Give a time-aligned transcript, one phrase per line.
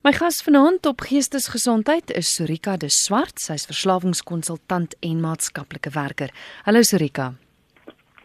[0.00, 3.40] My gas vanaand op Geestesgesondheid is Sorika de Swart.
[3.40, 6.30] Sy's verslawingskonsultant en maatskaplike werker.
[6.64, 7.34] Hallo Sorika.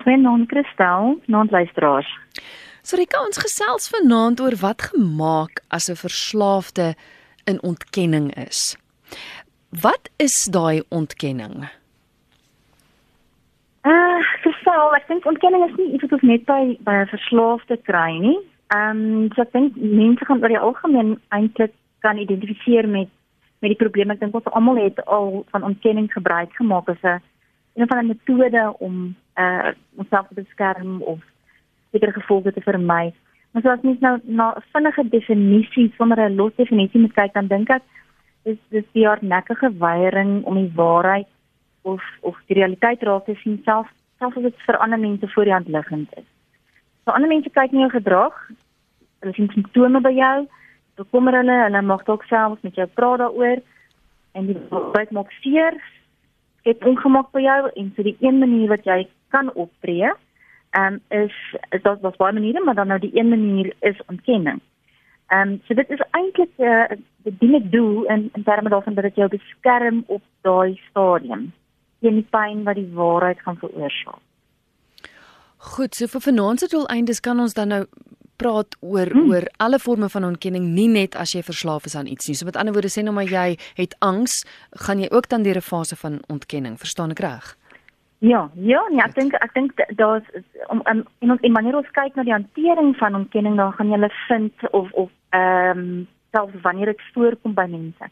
[0.05, 2.07] Goeienaand Kristel, naand luisteraars.
[2.81, 6.95] Sorika, ons gesels vanaand oor wat gemaak as 'n verslaafde
[7.43, 8.77] in ontkenning is.
[9.69, 11.67] Wat is daai ontkenning?
[13.83, 17.77] Uh, Kristel, ek dink ontkenning is nie iets wat ons net by by 'n verslaafde
[17.83, 18.39] kry nie.
[18.73, 23.09] Ehm um, so ek dink mense gaan oor die algemeen eintlik kan identifiseer met
[23.61, 24.13] met die probleme.
[24.13, 27.21] Ek dink ons almal het al van ontkenning gebruik gemaak as 'n
[27.75, 31.19] een van 'n metode om uh onsself te beskerm of
[31.91, 33.13] sekere gevolge te vermy.
[33.51, 37.33] Maar so as mens nou na 'n vinnige definisie sonder 'n los definisie moet kyk,
[37.33, 37.83] dan dink ek
[38.43, 41.27] is dis die hardnekkige weiering om die waarheid
[41.81, 43.87] of of die realiteit raak te sien self
[44.19, 46.34] selfs as dit vir ander mense voor die hand liggend is.
[47.05, 48.37] So ander mense kyk na jou gedrag,
[49.21, 50.37] hulle sien simptome by jou,
[50.97, 53.61] bekommer hulle, hulle mag dalk self met jou praat daaroor
[54.33, 55.77] en die baie maak seer,
[56.63, 59.03] skep ongemak by jou en so die een manier wat jy
[59.35, 60.09] kan optree,
[60.73, 61.37] ehm um, is
[61.77, 64.63] is dat was baie maniere, maar dan nou die een manier is ontkenning.
[65.29, 66.97] Ehm um, so dit is eintlik 'n uh,
[67.29, 71.51] die ding ek doen in in terme daarvan dat dit jou beskerm op daai stadium
[72.01, 74.25] teen die pyn wat die waarheid gaan veroorsaak.
[75.65, 77.85] Goed, so vir vanaand se doeleindes kan ons dan nou
[78.37, 79.29] praat oor hmm.
[79.31, 82.35] oor alle forme van ontkenning, nie net as jy verslaaf is aan iets nie.
[82.37, 84.43] So met ander woorde sê nou maar jy het angs,
[84.85, 87.55] gaan jy ook dan deur 'n fase van ontkenning, verstaan ek reg?
[88.19, 90.27] Ja, ja, nee, ek dink ek dink daar's
[90.67, 93.97] om in in, in manier ons kyk na die hantering van ontkenning, dan gaan jy
[93.97, 98.05] hulle vind of of ehm um, selfs wanneer dit voorkom by mense.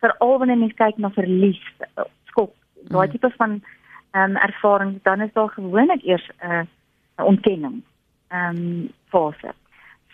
[0.00, 1.62] Veral wanneer jy kyk na verlies,
[2.26, 2.52] skok,
[2.90, 3.12] daai hmm.
[3.12, 3.83] tipe van ehm
[4.14, 7.82] um, ervaring, dan is daar gewoonlik eers 'n uh, ontkenning
[8.28, 9.52] ehm um, fase.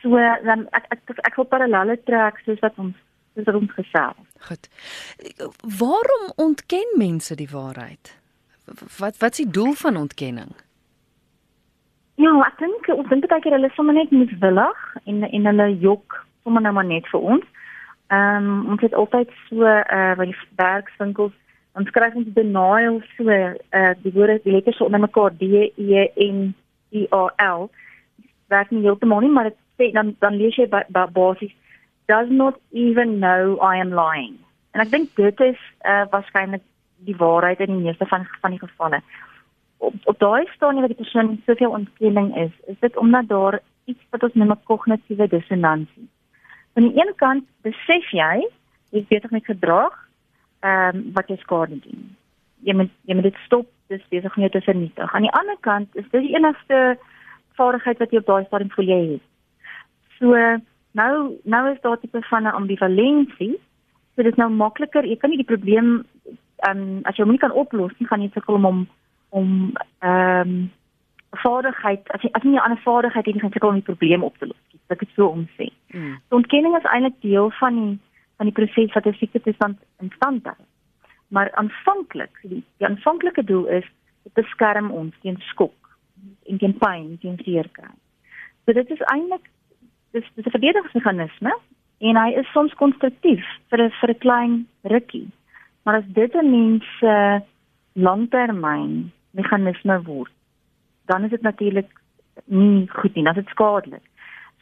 [0.03, 2.97] So dan ek ek ek, ek wil parallelle trek soos wat ons
[3.35, 4.27] soos wat ons gesels.
[4.49, 4.69] Goed.
[5.79, 8.17] Waarom ontken mense die waarheid?
[8.99, 10.53] Wat wat is die doel van ontkenning?
[12.21, 16.21] Ja, ek dink ons dink baie keer hulle sommer net miswillig en en hulle jok
[16.43, 17.47] sommer nou maar net vir ons.
[18.11, 21.37] Ehm um, ons het altyd so eh uh, by die werkswinkels
[21.79, 25.43] ons skryf ons denial so eh uh, die woorde die letters onder mekaar D
[25.77, 26.55] E N
[26.93, 27.71] I A L
[28.49, 31.55] werk nie heeltemal nie, maar dit sê dan dan lees jy basies
[32.11, 34.39] does not even know I am lying.
[34.75, 36.63] En ek dink dit is uh, waarskynlik
[37.07, 39.01] die waarheid in die meeste van van die gevalle.
[39.79, 43.61] Op op daai staan nie dat die persoon soveel ontkenning is, is dit omdat daar
[43.91, 46.09] iets wat ons noem 'n kognitiewe dissonansie.
[46.75, 48.47] Aan die een kant besef jy
[48.91, 49.95] jy besig met gedrag
[50.61, 52.17] ehm um, wat jy skade doen.
[52.69, 55.15] Jy moet jy moet dit stop, dis besig om jou te vernietig.
[55.15, 56.99] Aan die ander kant is dit die enigste
[57.59, 59.25] vaardigheid wat jy op daai stadium voel jy het.
[60.19, 60.37] So
[61.01, 63.57] nou nou is daar tipe van 'n ambivalensie.
[64.15, 65.05] So dit is nou makliker.
[65.07, 66.05] Jy kan nie die probleem
[66.69, 68.89] ehm um, as jy hom nie kan oplos nie, gaan jy sukkel om om
[69.31, 70.71] om ehm um,
[71.31, 74.23] vaardigheid as jy as jy 'n ander vaardigheid het, gaan jy sukkel om die probleem
[74.23, 74.63] op te los.
[74.89, 75.71] Dit is so om sê.
[75.91, 76.19] Hmm.
[76.29, 77.99] So ontkenning is eintlik deel van die
[78.41, 80.57] van die proses wat 'n siekte toestand in stand hou.
[81.29, 83.85] Maar aanvanklik, die, die aanvanklike doel is
[84.23, 85.99] dit beskerm ons teen skok
[86.49, 87.93] en teen pyn, teen seer kry.
[88.65, 89.51] So dit is eintlik
[90.17, 91.53] dis dis 'n verdedigingsmeganisme
[91.99, 95.29] en hy is soms konstruktief vir 'n vir 'n klein rukkie.
[95.85, 97.41] Maar as dit 'n mens se uh,
[97.93, 100.33] langtermyn meganisme word,
[101.07, 101.91] dan is dit natuurlik
[102.45, 104.07] nie goed nie, dan is dit skadelik.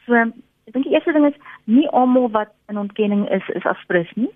[0.05, 0.31] So
[0.69, 4.29] ek dink die eerste ding is nie almal wat in ontkenning is is afspris nie.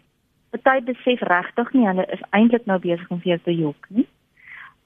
[0.65, 4.07] Party besef regtig nie hulle is eintlik nou besig om vir te jok nie.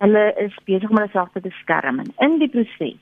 [0.03, 2.03] Hulle is besig om hulle self te beskerm.
[2.03, 2.99] En in die proses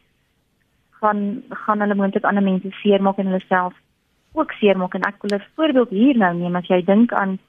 [1.01, 3.73] gaan gaan hulle moontlik ander mense seermaak en hulle self
[4.37, 4.95] ook seermaak.
[4.95, 7.39] En ek wil 'n voorbeeld hier nou neem as jy dink aan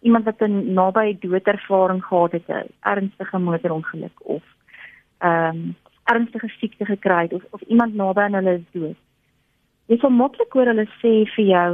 [0.00, 4.44] iemand wat 'n naby doodervaring gehad het 'n ernstige motorongeluk of
[5.18, 9.05] ehm um, ernstige siekte gekry het of of iemand naby aan hulle is dood
[9.88, 11.70] jy sal maklik hoor hulle sê vir jou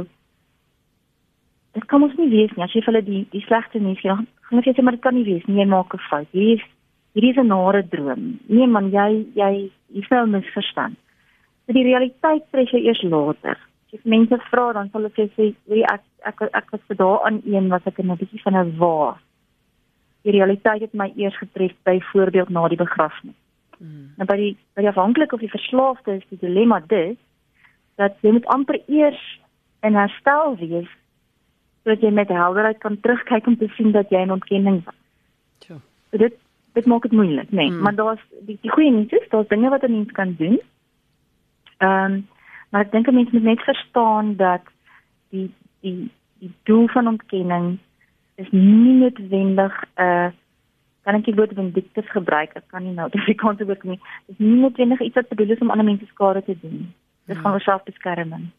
[1.73, 4.09] dit kan ons nie wees nie as jy vir hulle die die slegte nuus gee
[4.13, 6.57] dan gaan hulle sê maar dit kan nie wees nie jy maak 'n fout hier
[6.57, 6.65] is
[7.13, 8.39] hierdie is 'n nare droom.
[8.47, 10.95] Nee man, jy jy jy sou misverstaan.
[11.65, 13.57] So die realiteit tref jy eers later.
[13.57, 17.41] As jy mense vra dan sal hulle sê, "Wie ek ek ek was vir daaraan
[17.45, 19.17] een was ek 'n bietjie van 'n waar."
[20.23, 23.35] Die realiteit het my eers getref byvoorbeeld na die begrafnis.
[23.77, 24.13] Hmm.
[24.17, 27.17] Nou by die by die afhanklike of die verslaafde is die dilemma dit
[27.95, 29.21] dat jy moet amper eers
[29.81, 30.89] in herstel wees
[31.83, 34.99] sodat jy met helderheid kan terugkyk om te sien dat jy in ontkenning was.
[35.67, 35.79] Ja.
[36.11, 36.37] So dit
[36.73, 37.81] dit maak dit moeilik, nee, mm.
[37.85, 40.59] maar daar's die die goeie nuus is, daar's dinge wat 'n mens kan doen.
[41.77, 42.27] Ehm um,
[42.69, 44.63] maar ek dink 'n mens moet net verstaan dat
[45.29, 45.51] die
[45.81, 47.77] die die doel van ontkenning
[48.35, 50.29] is nie noodwendig 'n uh,
[51.03, 52.55] kan ek die woord vindictief gebruik?
[52.55, 53.99] Ek kan nie nou die Afrikaanse woord nie.
[54.27, 56.93] Dit is nie noodwendig iets wat bedoel is om ander mense skade te doen.
[57.27, 57.53] Gaan hmm.
[57.53, 58.51] oor selfbeskerming.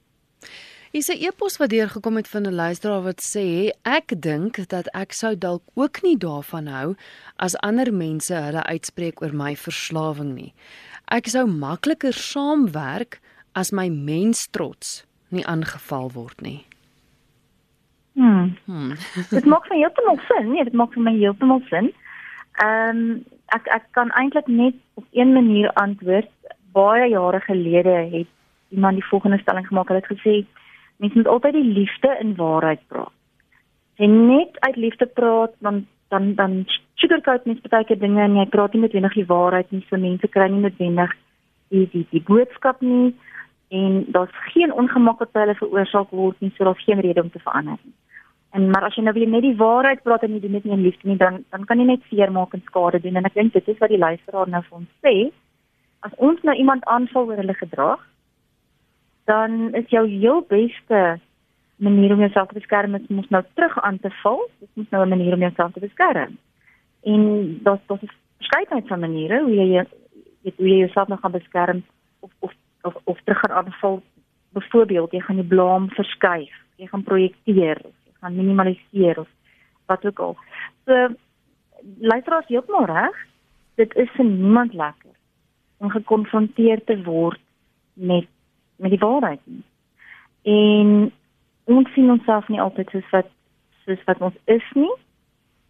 [0.94, 4.86] Is 'n e-pos wat deur gekom het van 'n luisteraar wat sê ek dink dat
[4.94, 6.94] ek sou dalk ook nie daarvan hou
[7.36, 10.54] as ander mense hulle uitspreek oor my verslawing nie.
[11.04, 13.20] Ek sou makliker saamwerk
[13.52, 16.66] as my menstrots nie aangeval word nie.
[18.14, 18.56] Hmm.
[18.64, 18.94] hmm.
[19.36, 20.52] dit maak vir heeltemal sin.
[20.52, 21.92] Nee, dit maak vir my heeltemal sin.
[22.62, 26.30] Ehm um, ek ek kan eintlik net op een manier antwoord.
[26.72, 28.30] Baie jare gelede het
[28.74, 29.88] iemand die volgende stelling gemaak.
[29.88, 30.36] Hulle het gesê
[31.02, 33.12] mense moet altyd die liefde in waarheid praat.
[33.96, 38.46] En net uit liefde praat dan dan dan sugarcoat mens baie keer dinge en jy
[38.46, 39.84] praat nie met enige waarheid nie.
[39.88, 41.14] So mense kry nie noodwendig
[41.74, 43.14] die die die boodskap nie
[43.74, 47.42] en daar's geen ongemak wat hulle veroorsaak word nie, so daar's geen rede om te
[47.42, 47.94] verander nie.
[48.54, 50.76] En maar as jy nou weer net die waarheid praat en jy doen dit nie
[50.76, 53.34] in liefde nie, dan dan kan jy net seer maak en skade doen en ek
[53.34, 55.14] dink dit is wat die luisteraar nou vir ons sê.
[56.06, 58.04] As ons nou iemand aanval oor hulle gedrag,
[59.24, 61.20] dan is jou heel beste
[61.76, 64.48] manier om jouself te beskerm is om nou terug aan te val.
[64.58, 66.38] Dit is nou 'n manier om jouself te beskerm.
[67.02, 67.22] En
[67.62, 69.84] dit dit is verskeidenheid van maniere hoe jy jy
[70.56, 71.84] hoe jy jouself nog kan beskerm
[72.20, 74.02] of of of, of terug gaan aanval.
[74.52, 79.28] Byvoorbeeld, jy gaan die blame verskuif, jy gaan projekteer, jy gaan minimaliseer of
[79.86, 80.36] wat ook al.
[80.84, 81.08] So
[81.98, 83.26] luisteraars heeltemal reg.
[83.74, 85.10] Dit is vir niemand lekker
[85.76, 87.40] om gekonfronteer te word
[87.92, 88.28] met
[88.84, 89.62] met die waarheid nie.
[90.44, 91.12] En
[91.64, 93.30] ons sien onsself nie altyd soos wat
[93.84, 94.92] soos wat ons is nie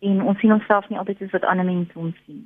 [0.08, 2.42] en ons sien onsself nie altyd soos wat ander mense ons sien.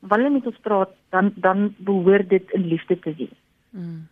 [0.00, 3.38] Wanneer ons met ons praat, dan dan behoort dit in liefde te wees.
[3.70, 4.06] Mm.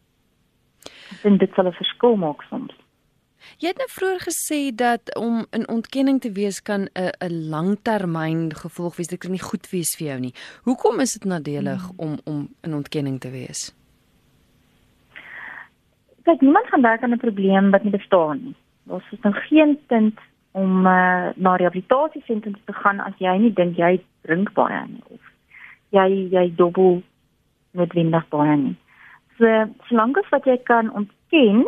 [1.28, 2.76] En dit sal 'n verskil maak soms.
[3.60, 8.55] Jy het nou vroeër gesê dat om in ontkenning te wees kan 'n 'n langtermyn
[8.55, 9.08] gevolg wees.
[9.08, 10.34] Dit kan nie goed wees vir jou nie.
[10.62, 11.96] Hoekom is dit nadelig hmm.
[11.96, 13.75] om om in ontkenning te wees?
[16.25, 18.55] Kyk, niemand gaan werk aan 'n probleem wat nie bestaan nie.
[18.82, 20.19] Daar is nou geen punt
[20.50, 25.21] om uh, na rehabilitasiesentrums te gaan as jy nie dink jy drink baie nie of
[25.91, 27.03] jy jy dobbel
[27.71, 28.76] met windag baie nie.
[29.38, 31.67] So solank as wat jy kan ontken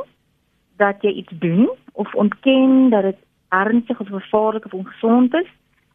[0.76, 5.50] dat jy iets doen of ontken dat dit ernstig of gevaarlik of ongesond is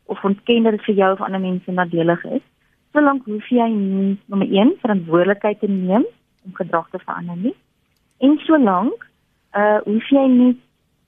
[0.05, 2.45] of ontken dat dit vir jou of ander mense nadelig is,
[2.91, 6.05] solank hoef jy nie nommer 1 verantwoordelikheid te neem
[6.45, 7.55] om gedrag te verander nie.
[8.21, 9.07] En solank
[9.57, 10.51] uh hoef jy nie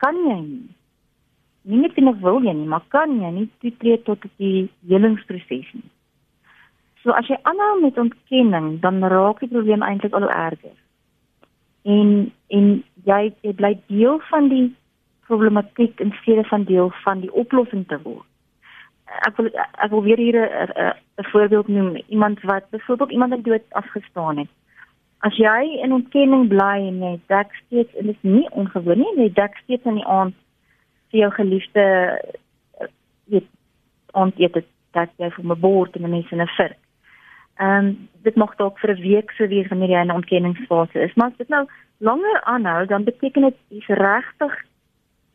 [0.03, 0.73] kan jy nie
[1.63, 5.89] nie net binne wil jy nie, maar kan jy nie toetree tot die helingsproses nie.
[7.03, 10.75] So as jy aanhou met ontkenning, dan raak die probleem eintlik al erger.
[11.83, 12.67] En en
[13.07, 14.67] jy jy bly deel van die
[15.27, 18.27] problematiek in steede van deel van die oplossing te word.
[19.27, 23.65] Ek wil ek wil weer hier 'n voorbeeld noem, iemand wat byvoorbeeld iemand wat dood
[23.69, 24.51] afgestaan het.
[25.23, 29.13] As jy in ontkenning bly en jy dek steeds en dit is nie ongewoon nie,
[29.23, 30.35] jy dek steeds in die aand
[31.11, 31.83] vir jou geliefde
[33.31, 33.47] weet
[34.19, 36.75] aand eet dit dat jy vir 'n bord en mense in 'n vir
[37.59, 40.99] Ehm um, dit mag dalk vir 'n week so wees wanneer jy in 'n ontkenningsfase
[40.99, 41.65] is, maar as dit nou
[41.97, 44.53] langer aanhou, dan beteken dit jy's regtig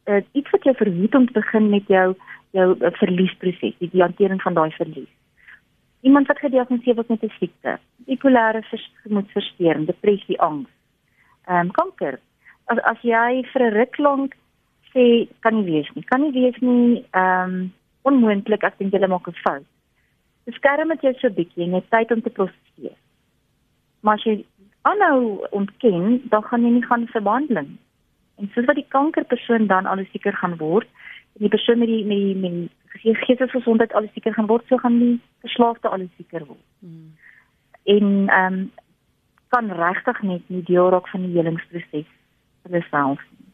[0.07, 2.17] uh, iets wat jy verhoed om te begin met jou
[2.51, 5.18] jou uh, verliesproses, die hantering van daai verlies.
[6.01, 8.63] Iemand wat gediagnoseer word met 'n siekte, bipolêre
[9.03, 10.71] gemoedversteuring, depressie, angs,
[11.47, 12.19] ehm um, kanker.
[12.67, 14.37] As as jy vir 'n ruk lank
[14.95, 19.07] sê kan nie wees nie, kan nie wees nie, ehm um, onmoontlik, ek dink jy
[19.07, 19.67] maak 'n fout
[20.49, 22.97] beskerm dit jou so bietjie en jy tyd om te prosesseer.
[24.01, 24.37] Maar as jy
[24.89, 27.75] aanhou ontken, dan gaan jy nie gaan vir behandeling.
[28.39, 30.89] En soos wat die kankerpersoon dan al seker gaan word,
[31.43, 32.69] die persoon met die met die met die
[33.03, 36.67] geestesgesondheid al seker gaan word, so gaan die verslaafde al seker word.
[36.81, 37.17] Hmm.
[37.85, 38.71] En ehm um,
[39.49, 42.09] kan regtig net nie deel raak van die helingsproses
[42.69, 43.49] vir nie.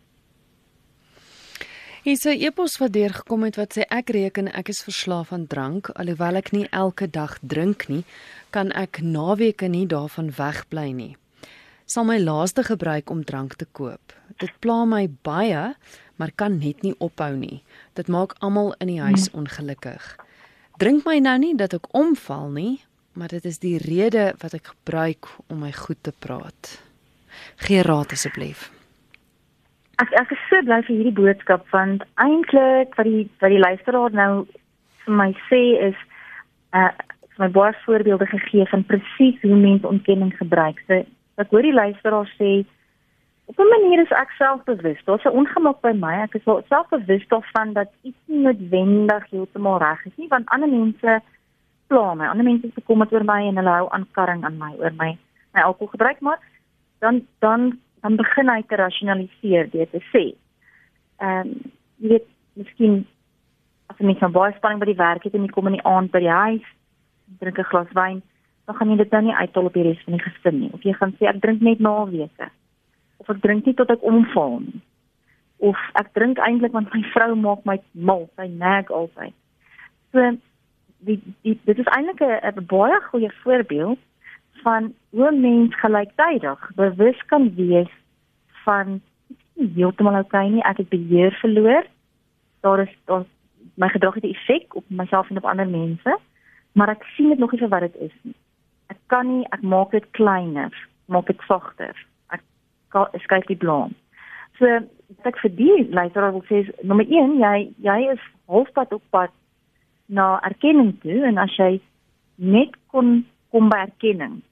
[2.05, 5.47] Hier is 'n e-pos wat deurgekom het wat sê ek reken ek is verslaaf aan
[5.47, 8.05] drank alhoewel ek nie elke dag drink nie,
[8.51, 11.17] kan ek naweke nie daarvan wegbly nie.
[11.87, 14.13] Sal my laaste gebruik om drank te koop.
[14.43, 15.75] Dit pla my baie,
[16.17, 17.63] maar kan net nie ophou nie.
[17.95, 20.03] Dit maak almal in die huis ongelukkig.
[20.79, 22.83] Drink my nou nie dat ek omval nie,
[23.15, 26.79] maar dit is die rede wat ek gebruik om my goed te praat.
[27.63, 28.71] Gee raad asseblief.
[30.03, 34.15] Ek ek is so bly vir hierdie boodskap want eintlik wat die wat die luisteraar
[34.19, 34.33] nou
[35.05, 35.99] vir my sê is
[36.75, 36.91] uh
[37.39, 40.79] my baie voorbeelde gegee van presies hoe mense ontkenning gebruik.
[40.87, 41.03] So
[41.43, 42.65] ek hoor die luisteraar sê
[43.47, 45.05] op 'n manier is ek selfbewus.
[45.05, 46.23] Daar's 'n ongemak by my.
[46.23, 51.23] Ek is selfbewus daarvan dat iets nie noodwendig heeltemal reg is nie, want ander mense
[51.87, 52.27] pla my.
[52.27, 55.19] Ander mense se bekommerd oor my en hulle hou aankarring aan my oor my
[55.55, 56.39] my alkoholgebruik, maar
[56.99, 60.35] dan dan dan begin hy te rasionaliseer deur te sê.
[61.19, 61.61] Ehm um,
[61.97, 63.07] jy weet, miskien
[63.87, 65.85] as jy net 'n baie spanning by die werk het en jy kom in die
[65.85, 66.67] aand by die huis,
[67.39, 68.23] drink 'n glas wyn,
[68.67, 70.71] dan gaan jy dit dan nie uithaal op die res van die gesin nie.
[70.73, 72.51] Of jy gaan sê ek drink net na weke
[73.25, 74.81] of ek drink nie tot ek omval nie.
[75.65, 79.33] Of ek drink eintlik want my vrou maak my mal, sy nag altyd.
[80.13, 80.35] So
[81.09, 81.17] die,
[81.47, 83.99] die dit is eintlik 'n baie goeie voorbeeld
[84.65, 87.91] van hoe mens gelyktydig bewus kan wees
[88.65, 89.01] van
[89.57, 91.87] heeltemal okay nie, ek het beheer verloor.
[92.61, 93.25] Daar is daar
[93.75, 96.19] my gedrag het 'n effek op myself en op ander mense,
[96.73, 98.37] maar ek sien dit nog nie vir wat dit is nie.
[98.87, 100.73] Ek kan nie, ek maak dit kleiner,
[101.07, 101.97] maak dit sagter
[103.25, 103.95] skuif die blom.
[104.59, 104.67] So
[105.29, 109.33] ek vir die luisteraar wil sê nommer 1 jy jy is halfpad op pad
[110.07, 111.81] na erkenning toe en as jy
[112.37, 114.43] net kon kom by erkenning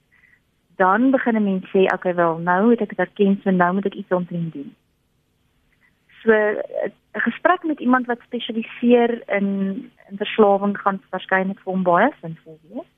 [0.76, 3.86] dan begin 'n mens sê okay wel nou het ek dit erken so nou moet
[3.86, 4.74] ek iets omtrent doen.
[6.22, 9.46] So 'n gesprek met iemand wat spesialiseer in
[10.08, 12.90] in verslawing gaan waarskynlik vir hom baie sinvol wees.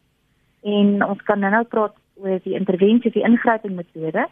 [0.62, 4.28] En ons kan nou praat oor die intervensie, die ingryping metode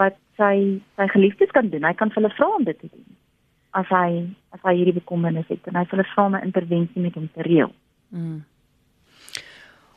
[0.00, 1.84] wat sy sy geliefdes kan doen.
[1.84, 3.04] Hy kan vir hulle vra om dit te doen.
[3.72, 4.08] As hy
[4.52, 7.28] as hy hierdie bekommernis het en hy vir hulle vra om 'n intervensie met hom
[7.34, 7.72] te reël.
[8.10, 8.44] Mm.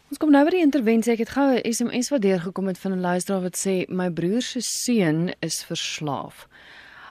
[0.10, 1.14] Ons kom nou by die intervensie.
[1.14, 4.42] Ek het gou 'n SMS wat deurgekom het van 'n luisteraar wat sê my broer
[4.42, 6.48] se seun is verslaaf.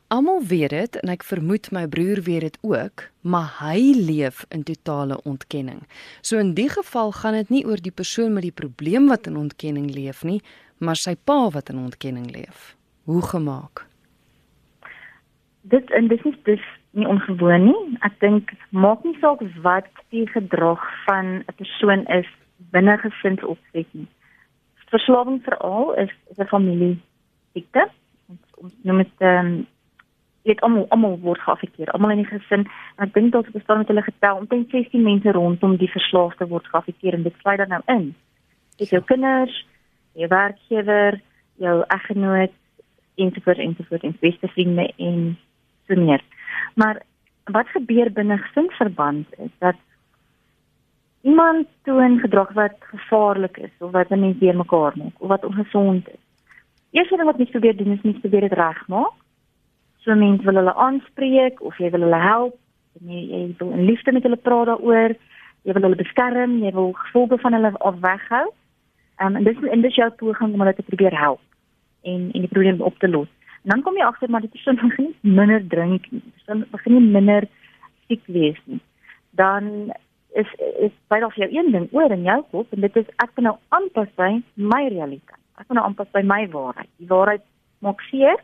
[0.09, 4.63] Almal weet dit en ek vermoed my broer weet dit ook, maar hy leef in
[4.63, 5.81] totale ontkenning.
[6.21, 9.37] So in die geval gaan dit nie oor die persoon met die probleem wat in
[9.37, 10.43] ontkenning leef nie,
[10.79, 12.77] maar sy pa wat in ontkenning leef.
[13.05, 13.87] Hoe gemaak?
[15.61, 17.99] Dit en dit is dis nie ongewoon nie.
[18.01, 22.29] Ek dink maak nie saak wat die gedrag van 'n persoon is
[22.71, 24.09] binne gesinsopset nie.
[24.91, 27.01] Verslawing veral is 'n familie
[27.53, 27.89] siekte.
[28.55, 29.67] Ons noem dit ehm um,
[30.45, 32.67] dit almal almal word geaffekteer, almal in die gesin.
[32.97, 36.67] En ek dink dit bestaan met hulle getel omtrent 16 mense rondom die verslaafde word
[36.67, 38.15] geaffekteer en dit sluit dan nou in.
[38.77, 39.67] Dit jou kinders,
[40.15, 41.21] jou werkgewer,
[41.63, 42.53] jou eggenoot
[43.15, 45.37] ensovoorts ensovoorts en beste vriende en
[45.87, 46.23] so meer.
[46.75, 47.03] Maar
[47.45, 49.77] wat gebeur binne gesinsverband is dat
[51.21, 56.09] iemand toon gedrag wat gevaarlik is of wat mense weer mekaar maak of wat ongesond
[56.09, 56.23] is.
[56.91, 59.15] Eerste wat mens probeer doen is mens probeer dit regmaak.
[59.99, 62.59] So mense wil hulle aanspreek of jy wil hulle help
[63.03, 65.15] jy, jy wil in liefde met hulle praat daaroor.
[65.65, 68.45] Jy wil hulle beskerm, jy wil gevolge van hulle af weghou.
[69.23, 71.41] Um, en dis en dis jou poging om hulle te probeer help
[72.03, 73.29] en en die probleem op te los.
[73.63, 76.09] En dan kom jy agter maar die persoon begin minder drink,
[76.47, 77.47] dan begin jy minder
[78.09, 78.81] siek wees nie.
[79.31, 79.93] Dan
[80.35, 80.51] is
[80.83, 83.47] is baie of jou een ding oor in jou kop en dit is ek kan
[83.49, 85.41] nou aanpas by my realiteit.
[85.59, 86.91] Ek kan nou aanpas by my waarheid.
[86.99, 87.45] Die waarheid
[87.79, 88.41] maak seer.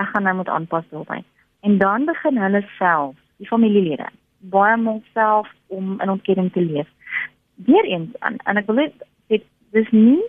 [0.00, 1.24] Ek gaan nou moet aanpas daarbey.
[1.60, 4.06] En dan begin hulle self, die familielede,
[4.38, 6.88] baie moet self om in ontkenning te leef.
[7.66, 9.06] Weereens en, en ek wil dit
[9.72, 10.22] dis nie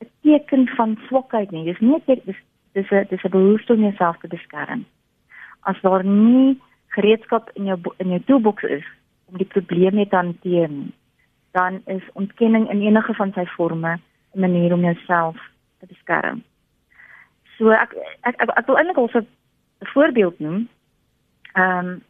[0.00, 1.64] 'n teken van swakheid nie.
[1.64, 2.40] Dis nie 'n teken dis
[2.72, 4.84] dis 'n dis 'n behoefte om jouself te beskerm.
[5.60, 8.86] As daar nie gereedskap in jou in jou toolbox is
[9.24, 10.70] om die probleme te hanteer,
[11.50, 13.98] dan is ontkenning in enige van sy forme
[14.34, 15.36] 'n manier om jouself
[15.78, 16.42] te beskerm.
[17.58, 19.26] So ek ek ek, ek wil eintlik al 'n
[19.80, 20.68] voorbeeld noem.
[21.52, 22.02] Ehm um,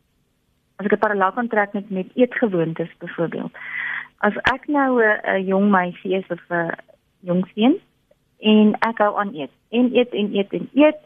[0.77, 3.53] as ek 'n parallel kan trek met met eetgewoontes byvoorbeeld
[4.21, 6.73] as ek nou 'n jong meisie is of 'n
[7.21, 7.79] jong seun
[8.39, 11.01] en ek hou aan eet en eet en eet en eet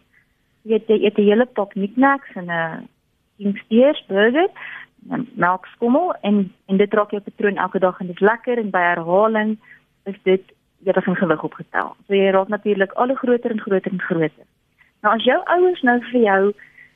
[0.62, 2.88] weet jy eet 'n hele pak knickknacks en 'n
[3.38, 4.48] kingsteers burger
[5.34, 8.70] melk skommel en en dit raak jou patroon elke dag en dit is lekker en
[8.70, 9.58] by herhaling
[10.04, 10.42] is dit
[10.84, 11.94] jy begin gewig opgetel.
[12.06, 14.46] So jy raak natuurlik al hoe groter en groter en groter.
[15.02, 16.42] Nou as jou ouers nou vir jou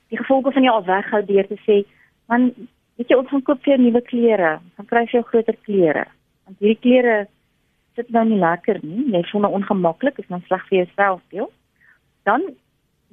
[0.09, 1.83] die gevolge van jou al weghou deur te sê,
[2.29, 2.53] man
[2.99, 6.07] weet jy ons gaan koop vir nuwe klere, dan kry jy groter klere.
[6.49, 7.19] Want hierdie klere
[7.99, 9.05] sit nou nie lekker nie.
[9.15, 11.51] Jy voel nou ongemaklik, is nou sleg vir jouself, deel.
[12.27, 12.45] Dan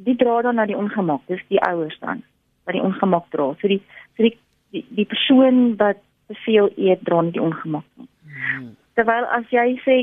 [0.06, 2.24] die dra dan na die ongemak, dis die ouers dan
[2.66, 3.52] wat die ongemak dra.
[3.62, 3.82] So die
[4.18, 4.34] so die
[4.74, 8.10] die, die persoon wat te veel eet dra nie die ongemak nie.
[8.26, 8.72] Hmm.
[8.98, 9.98] Terwyl as jy sê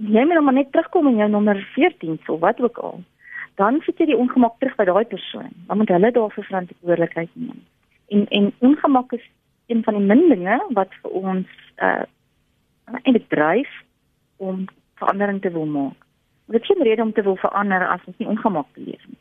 [0.00, 3.04] jy moet maar net terugkom in jou nommer 14 of wat ook al,
[3.60, 5.52] dan sit jy die ongemak terug by daai persoon.
[5.68, 7.60] Dan moet hulle daarvoor verantwoordelikheid neem
[8.08, 9.30] en en ongemak is
[9.66, 12.04] een van die min dinge wat vir ons uh
[12.84, 13.70] eintlik dryf
[14.36, 15.96] om verandering te wil maak.
[16.46, 19.20] Dit is geen rede om te wil verander as ons nie ongemak beleef nie.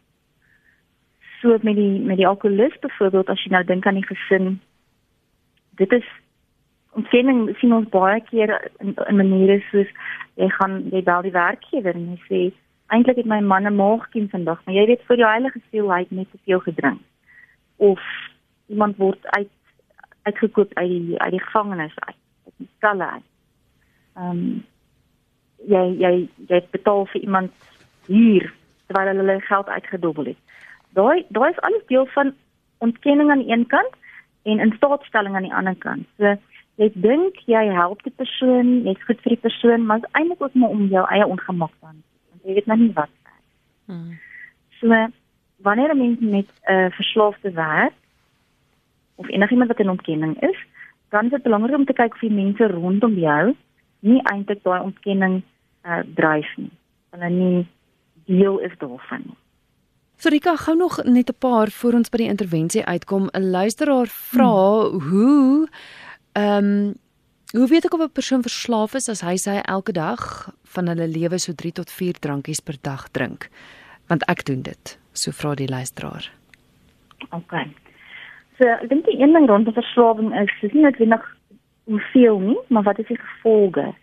[1.41, 4.59] So met die met die alkoholist byvoorbeeld as jy nou dink aan die gesin,
[5.79, 6.09] dit is
[6.91, 9.89] ontkenning sien ons baie keer in, in maniere soos
[10.35, 12.41] jy gaan jy bel die werkgewer en jy sê
[12.93, 15.99] eintlik het my man 'n maagkiem vandag, maar jy weet vir die heilige siel hy
[15.99, 17.01] het net te veel gedrink.
[17.77, 17.99] Of
[18.73, 19.51] iemand word uit
[20.23, 23.27] uitgekoop uit die uit die gevangenis uit, uit die skalle uit.
[24.19, 24.63] Ehm um,
[25.67, 26.13] jy jy
[26.51, 27.51] jy betaal vir iemand
[28.07, 28.49] hier
[28.87, 30.39] terwyl hulle geld uitgedobbel het.
[30.97, 32.33] Daai daai is alles deel van
[32.83, 33.95] ontkenning aan die een kant
[34.43, 36.07] en instaatstelling aan die ander kant.
[36.17, 36.35] So
[36.81, 40.75] jy dink jy help die persoon, jy's goed vir die persoon, maar eintlik ook maar
[40.75, 42.01] om jou eie ongemak dan.
[42.31, 43.13] Want jy weet nou nie wat.
[43.85, 44.19] Hmm.
[44.79, 45.07] So
[45.63, 47.93] wanneer 'n mens met 'n uh, verslaafde werk
[49.15, 50.57] of enigiemand wat in ontkenning is,
[51.09, 53.55] dan is dit belangrik om te kyk of die mense rondom jou
[53.99, 55.41] nie eintlik daai ontkenning
[55.85, 56.71] uh, dryf nie.
[57.13, 57.67] Hulle nie
[58.25, 59.37] deel is daarvan nie.
[60.17, 63.29] Sorika, gou nog net 'n paar voor ons by die intervensie uitkom.
[63.33, 64.99] 'n Luisteraar vra hmm.
[64.99, 65.67] hoe
[66.33, 66.93] Ehm um,
[67.51, 71.07] hoe weet ek of 'n persoon verslaaf is as hy sy elke dag van hulle
[71.07, 73.49] lewe so 3 tot 4 drankies per dag drink?
[74.07, 76.31] Want ek doen dit, so vra die luisteraar.
[77.29, 77.53] OK.
[78.57, 81.23] So, ek dink die een ding rondom verslawing is, dis nie noodwendig
[81.89, 83.93] hoeveel nie, maar wat is die gevolge?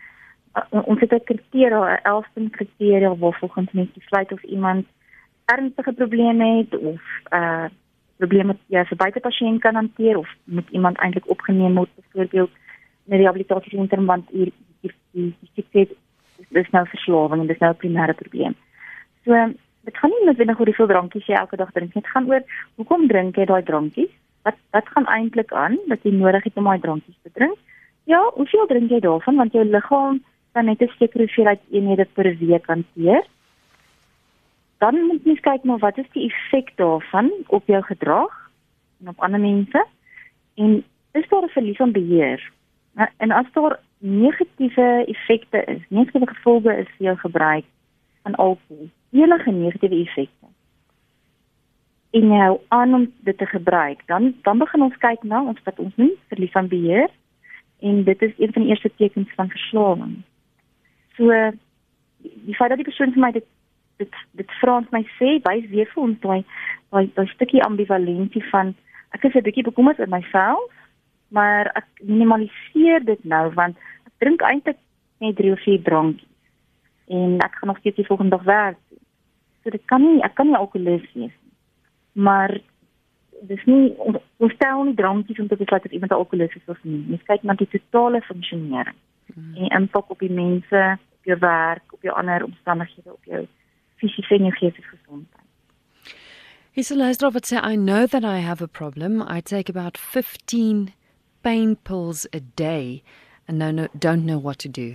[0.59, 4.87] Uh, ons het 'n kriteria, 'n 11 kriteria waarvolgens mens besluit of iemand
[5.45, 7.01] ernstige probleme het of
[7.33, 7.69] uh
[8.17, 12.51] probleme jy as 'n buitepasiënt kan hanteer of moet iemand eintlik opgeneem word byvoorbeeld
[13.07, 15.89] in 'n rehabilitasiesentrum want hier die die die sê
[16.49, 18.55] dis nou verslawing en dis nou 'n primêre probleem.
[19.25, 19.33] So
[19.85, 22.03] dit gaan nie noodwendig oor hoeveel drankies jy elke dag drink nie.
[22.03, 22.43] Dit gaan oor
[22.75, 24.13] hoekom drink jy daai drankies?
[24.43, 27.59] Wat wat gaan eintlik aan dat jy nodig het om daai drankies te drink?
[28.05, 29.37] Ja, hoeveel drink jy daarvan?
[29.37, 33.25] Want jou liggaam kan net 'n sekere hoeveelheid eenhede per week hanteer.
[34.79, 38.51] Dan moet jy kyk maar wat is die effek daarvan op jou gedrag
[39.01, 39.87] en op ander mense.
[40.55, 42.53] En is daar 'n verlies van beheer?
[42.93, 47.65] Nou, en as daar negatiewe effekte is negatiewe gevolge is vir jou gebruik
[48.23, 48.89] van alkohol.
[49.11, 50.47] Enige negatiewe effekte
[52.11, 54.03] en nou aan om dit te gebruik.
[54.07, 57.09] Dan dan begin ons kyk na ons wat ons noem verlies van beheer
[57.81, 60.23] en dit is een van die eerste tekens van verslawing
[61.21, 61.51] so
[62.23, 63.47] die feit dat die persoon vir my dit
[64.01, 66.41] dit dit Frans my sê wys weer vir ons daai
[66.93, 68.75] daai daai stukkie ambivalensie van
[69.17, 70.71] ek is 'n bietjie bekommerd oor myself
[71.29, 73.77] maar ek minimaliseer dit nou want
[74.09, 74.81] ek drink eintlik
[75.21, 76.29] net 3 of 4 drankies
[77.09, 78.81] en ek gaan nog steeds die volgende dag werk
[79.63, 81.40] so dit kan nie ek kan nie alkoholist wees nie
[82.13, 82.59] maar
[83.49, 83.95] dis nie
[84.37, 87.43] ons stel nie drankies om te besluit of iemand alkoholist is of nie mens kyk
[87.43, 88.97] na die totale funksionering
[89.35, 89.55] hmm.
[89.57, 90.83] en impak op die mense
[91.19, 93.47] op jou werk op jou ander omstandighede op jou
[94.01, 95.47] fisiese en geestelike gesondheid.
[96.73, 99.23] His luisteraar wat sê I know that I have a problem.
[99.23, 100.93] I take about 15
[101.43, 103.03] pain pills a day
[103.49, 104.95] and no, no don't know what to do.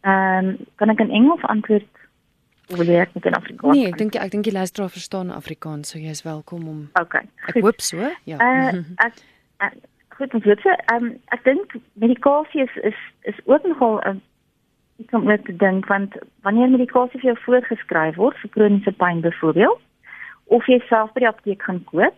[0.00, 1.89] Ehm um, kan ek in Engels antwoord?
[2.70, 3.76] Of wil jy net in Afrikaans?
[3.76, 7.24] Nee, ek dink ek dink die luisteraar verstaan Afrikaans, so jy is welkom om Okay.
[7.48, 7.62] Ek goed.
[7.62, 8.10] hoop so.
[8.30, 8.38] Ja.
[8.38, 9.22] Uh, ek,
[9.66, 9.74] ek
[10.20, 13.00] goed, ons weet se ehm ek dink medikasie is is
[13.32, 14.20] is ook nogal 'n
[15.00, 16.14] iets om net te dink want
[16.46, 19.80] wanneer medikasie vir jou voorgeskryf word vir kroniese pyn byvoorbeeld
[20.56, 22.14] of jy self by die apteek gaan koop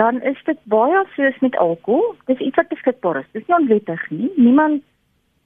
[0.00, 4.06] dan is dit baie soos met alkohol dis iets wat beskikbaar is dis nie onwettig
[4.10, 4.82] nie niemand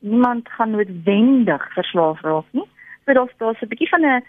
[0.01, 2.69] niemand gaan noodwendig verslaaf raak nie
[3.05, 4.23] so daar's daar's 'n bietjie van 'n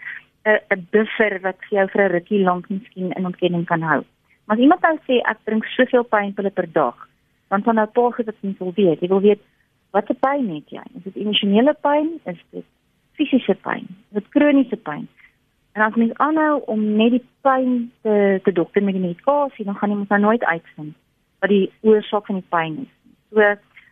[0.74, 4.02] 'n buffer wat vir jou vir 'n rukkie lank miskien in ontkenning kan hou
[4.46, 7.08] maar as iemand nou sê ek drink soveel pynpille per dag
[7.48, 9.40] dan kan nou paar goed wat jy wil weet jy wil weet
[9.96, 10.84] Wat 'n pyn het jy?
[10.96, 12.20] Is dit emosionele pyn?
[12.24, 12.64] Is dit
[13.16, 13.84] fisiese pyn?
[13.88, 15.08] Is dit kroniese pyn?
[15.72, 19.76] En as mens aanhou om net die pyn te te dokter met die medikasie, dan
[19.76, 20.94] gaan jy mos nou nooit uitvind
[21.40, 22.92] wat die oorsaak van die pyn is.
[23.30, 23.40] So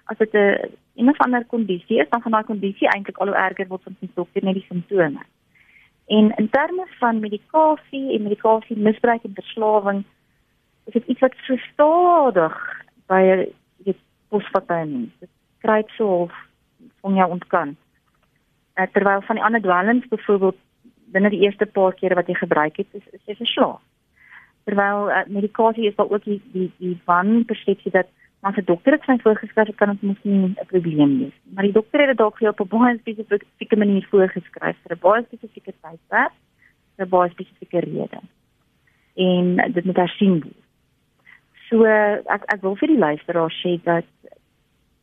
[0.05, 3.69] as dit 'n of ander kondisie is, dan gaan daai kondisie eintlik al hoe erger
[3.69, 5.23] word van die dokter net die simptome.
[6.07, 10.05] En in terme van medikasie en medikasie misbruik en verslawing,
[10.85, 12.59] is dit iets wat so stadig
[13.09, 13.23] by
[13.85, 13.97] die
[14.29, 15.31] posvatyn is
[15.65, 16.33] kruip so of
[17.01, 17.77] van jou ontkan.
[18.75, 20.59] Uh, terwyl van die ander dwelms byvoorbeeld
[21.15, 23.81] binne die eerste paar kere wat jy gebruik het, is, is jy verslaaf.
[24.69, 28.11] Terwyl uh, medikasie is daar ook die die, die van persepsie dat
[28.45, 31.37] maar 'n dokter het sy voorgeskryf kan dit mos nie 'n probleem wees.
[31.55, 34.97] Maar die dokter het dit dalk vir jou op 'n baie spesifieke manier voorgeskryf vir
[34.97, 36.33] 'n baie spesifieke tydperk,
[36.97, 38.21] vir 'n baie spesifieke rede.
[39.15, 40.63] En dit moet hersien word.
[41.69, 41.85] So
[42.37, 44.05] ek ek wil vir die luisteraars sê dat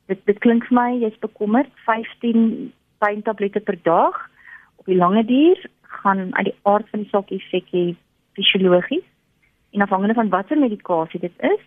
[0.07, 4.29] dit dit klink vir my jy's bekommerd 15 pyntablette per dag
[4.75, 7.95] op die lange duur gaan uit die aard van die saak effek hê
[8.33, 9.07] fisiologies
[9.71, 11.61] en afhangende van watter medikasie dit is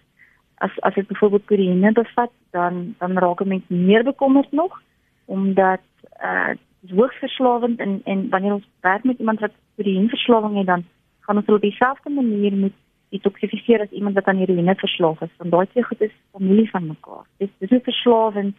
[0.59, 4.83] as as dit byvoorbeeld kodeïne bevat dan dan raak 'n mens meer bekommerd nog
[5.25, 5.81] omdat
[6.23, 6.55] uh
[6.89, 10.85] hoogs verslawend en en wanneer ons werk met iemand wat kodeïnverslawing het dan
[11.21, 12.73] gaan ons op dieselfde manier moet
[13.09, 16.87] detoxifiseer as iemand wat aan heroïne verslaaf is want daai twee goed is familie van
[16.87, 17.25] mekaar.
[17.37, 18.57] Dit dis nie verslawend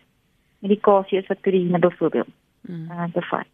[0.60, 2.32] medikasie is wat kodeïne byvoorbeeld
[2.62, 2.92] mm.
[2.92, 3.48] uh bevat.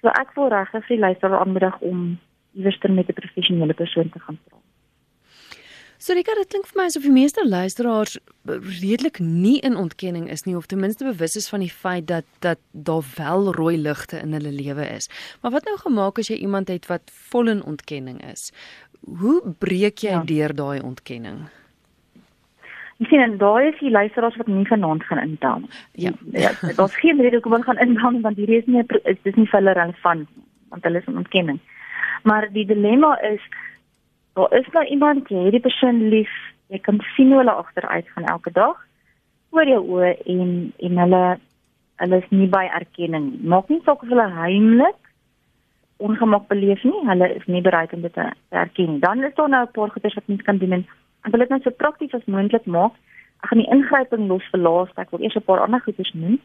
[0.00, 2.18] So ek wil regtig vir luisteraars aanmoedig om
[2.52, 4.63] iewers met 'n professionele persoon te gaan praat
[6.04, 10.42] So Rika, dit klink vir my asof die meeste luisteraars redelik nie in ontkenning is
[10.44, 14.20] nie of ten minste bewus is van die feit dat dat daar wel rooi ligte
[14.20, 15.08] in hulle lewe is.
[15.40, 18.50] Maar wat nou gemaak as jy iemand het wat vol in ontkenning is?
[19.22, 20.20] Hoe breek jy ja.
[20.28, 21.46] deur daai ontkenning?
[23.00, 25.68] Ek sien en daai is die luisteraars wat nie vanaand gaan intel.
[25.96, 29.40] Ja, ja daar's geen rede hoekom hulle gaan intel want hierdie is nie is dis
[29.40, 30.28] nie vir hulle relevant
[30.68, 31.64] want hulle is in ontkenning.
[32.28, 33.40] Maar die dilemma is
[34.34, 36.32] daar is nou iemand jy het die persoon lief
[36.72, 38.76] jy kan sien hoe hulle agteruit gaan elke dag
[39.50, 40.52] voor jou oë en
[40.88, 41.22] en hulle
[42.02, 45.00] hulle is nie by erkenning maak nie saak of hulle heimlik
[46.08, 49.48] ongemak beleef nie hulle is nie bereid om dit te, te erken dan is daar
[49.48, 50.86] nou 'n paar goeders wat mens kan doen en
[51.24, 52.92] ek wil dit net so prakties as moontlik maak.
[53.40, 55.00] Ek gaan die ingryping los vir laaste.
[55.00, 56.38] Ek wil eers 'n paar ander goeders noem.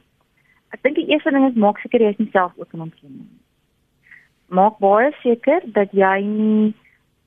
[0.71, 3.27] Ek dink die eerste ding is maak seker jy is nie self ook in ontkenning
[4.49, 6.73] maak baie seker dat jy nie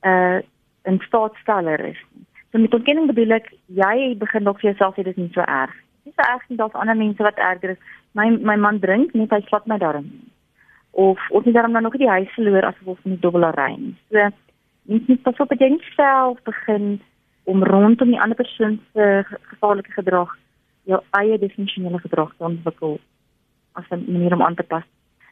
[0.03, 0.41] uh
[0.85, 1.99] 'n staatsteller is.
[2.51, 5.41] So met ontkenning bedoel ek jy begin dalk vir jouself sê dit is nie so
[5.41, 5.73] erg.
[6.03, 7.81] Dis so erg nie dat ander mense wat erger is.
[8.13, 10.11] My my man drink net hy slap my darm.
[10.91, 13.95] Of of nie daarom dan nog die huis verloor as gevolg van die dubbelary.
[14.11, 14.29] So
[14.83, 17.01] mens moet pas op dat jy nie self begin
[17.43, 20.37] om rondom die ander persoon se gevaarlike gedrag
[20.83, 22.99] jou eie definisionele gedrag te ontwikkel
[23.73, 24.83] as 'n manier om aan te pas.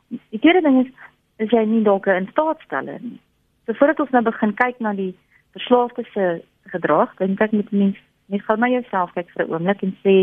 [0.10, 0.92] Die tweede ding is
[1.38, 3.20] is jy nie dalk 'n staatsteller nie.
[3.66, 5.16] So voordat ons nou begin kyk na die
[5.52, 8.00] verslaafde se gedrag, dink ek moet mens
[8.32, 10.16] net gou na jouself kyk vir 'n oomblik en sê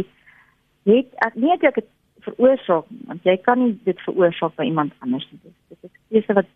[0.89, 1.91] het ek nie het ek dit
[2.27, 5.41] veroorsaak want jy kan nie dit veroorsaak by iemand anders nie.
[5.69, 6.47] Dit is iets wat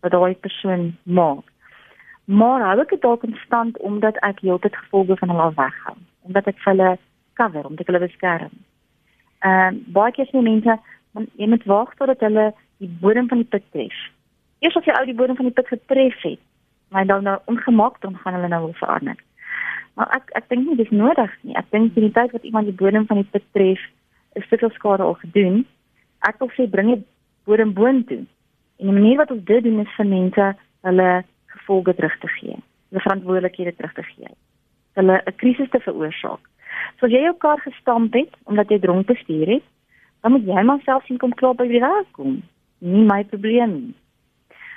[0.00, 1.44] wat daai persoon maak.
[2.24, 5.96] Maar hou ek dit dalk konstant omdat ek heeltyd gevolge van hulle weghou,
[6.28, 6.98] omdat ek hulle
[7.34, 8.54] cover, omdat ek hulle beskerm.
[9.40, 10.78] Ehm uh, baie keer sien mense,
[11.12, 13.98] man, jy moet wag totdat hulle die bodem van die put tref.
[14.60, 16.42] Eers as jy ou die bodem van die put getref het,
[16.88, 19.16] maar dan nou ongemak dan gaan hulle nou wil verander.
[19.94, 21.56] Maar ek ek dink nie dis nodig nie.
[21.58, 23.80] Ek dink in die tyd wat iemand die bodem van die put tref,
[24.38, 25.64] is al skade al gedoen.
[26.28, 27.06] Ek wil sê bring dit
[27.44, 28.24] bodem boontoe.
[28.78, 30.44] En die manier wat ons dit doen is vir mense
[30.86, 31.08] hulle
[31.54, 32.60] gevolge terug te gee.
[32.90, 34.30] Hulle verantwoordelikhede terug te gee.
[35.00, 36.42] Hulle 'n krisis te veroorsaak.
[36.98, 39.66] So as jy jou kar gestamp het omdat jy dronk bestuur het,
[40.22, 42.42] dan moet jy maar self sien kom klaar by die werk kom.
[42.78, 43.94] Nie my probleem nie.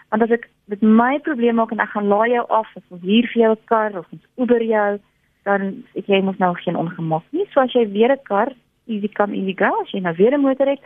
[0.09, 3.01] Want as ek met my probleem maak en ek gaan laai jou af of ons
[3.03, 4.99] hier vir jou 'n kar of ons Uber jou,
[5.43, 7.45] dan ek jy mos nou geen ongemak nie.
[7.51, 8.53] So as jy weer 'n kar,
[8.87, 10.79] easy come easy go, as jy nou weer 'n motor het,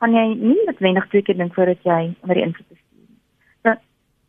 [0.00, 3.08] gaan jy nie noodwendig twee keer dink voordat jy onder die invloed is nie.
[3.62, 3.78] Dan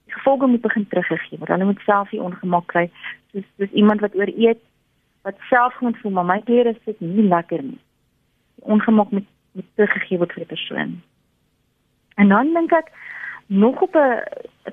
[0.07, 1.49] gevolge moet begin teruggegee word.
[1.49, 2.89] Dan moet self die ongemak kry.
[3.31, 4.61] Soos soos iemand wat ooreet
[5.23, 7.79] wat self gewoon voel, maar my klere sit nie lekker nie.
[8.55, 11.01] Die ongemak moet moet teruggegee word vir die persoon.
[12.15, 12.91] En dan dink ek
[13.47, 14.23] nog op 'n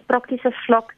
[0.06, 0.94] praktiese vlak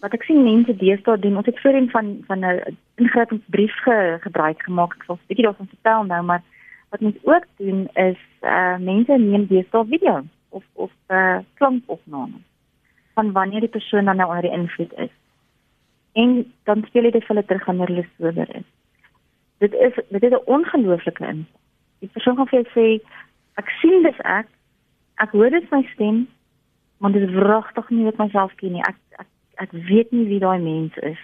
[0.00, 4.62] wat ek sien mense deesdae doen, ons het voorheen van van 'n ingrypingsbrief ge, gebruik
[4.62, 4.94] gemaak.
[4.94, 6.42] Ek sal 'n bietjie daarvan vertel nou, maar
[6.90, 12.38] wat ons ook doen is uh mense neem deesdae video of of uh klankopname
[13.14, 15.14] van wanneer die persoon dan nou onder die invloed is.
[16.12, 18.68] En dan speel jy dit vir hulle terug wanneer hulle sober is.
[19.58, 21.46] Dit is dit is 'n ongelooflike in.
[21.98, 22.86] Die persoon gaan vir jou sê
[23.54, 24.46] ek sien dis ek.
[25.14, 26.28] Ek hoor dit my stem
[26.98, 28.84] want dit is wragtig nie wat myself ken nie.
[28.88, 29.28] Ek ek
[29.64, 31.18] ek weet nie wie daai mens is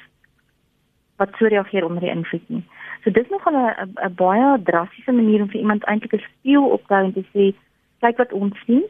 [1.17, 2.65] wat so reageer onder die invloed nie.
[3.05, 6.87] So dis nog 'n 'n baie drastiese manier om vir iemand eintlik 'n spieël op
[6.87, 7.55] te hou en te sê
[8.01, 8.85] kyk wat ons sien,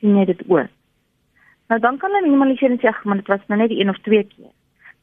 [0.00, 0.68] sien jy dit ook.
[1.68, 3.88] Nou dan kan hulle minimaliseer en sê ag man dit was nou net die een
[3.88, 4.52] of twee keer.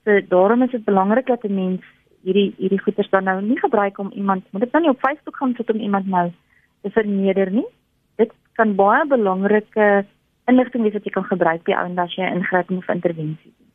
[0.04, 1.82] So daarom is dit belangrik dat 'n mens
[2.24, 5.38] hierdie hierdie goeters dan nou nie gebruik om iemand moet dit nou nie op Facebook
[5.38, 6.32] gaan sit om iemand nou
[6.82, 7.66] te verneder nie.
[8.16, 10.06] Dit kan baie belangrike
[10.46, 13.70] inligting wat jy kan gebruik by ouens as jy ingryping of intervensie doen.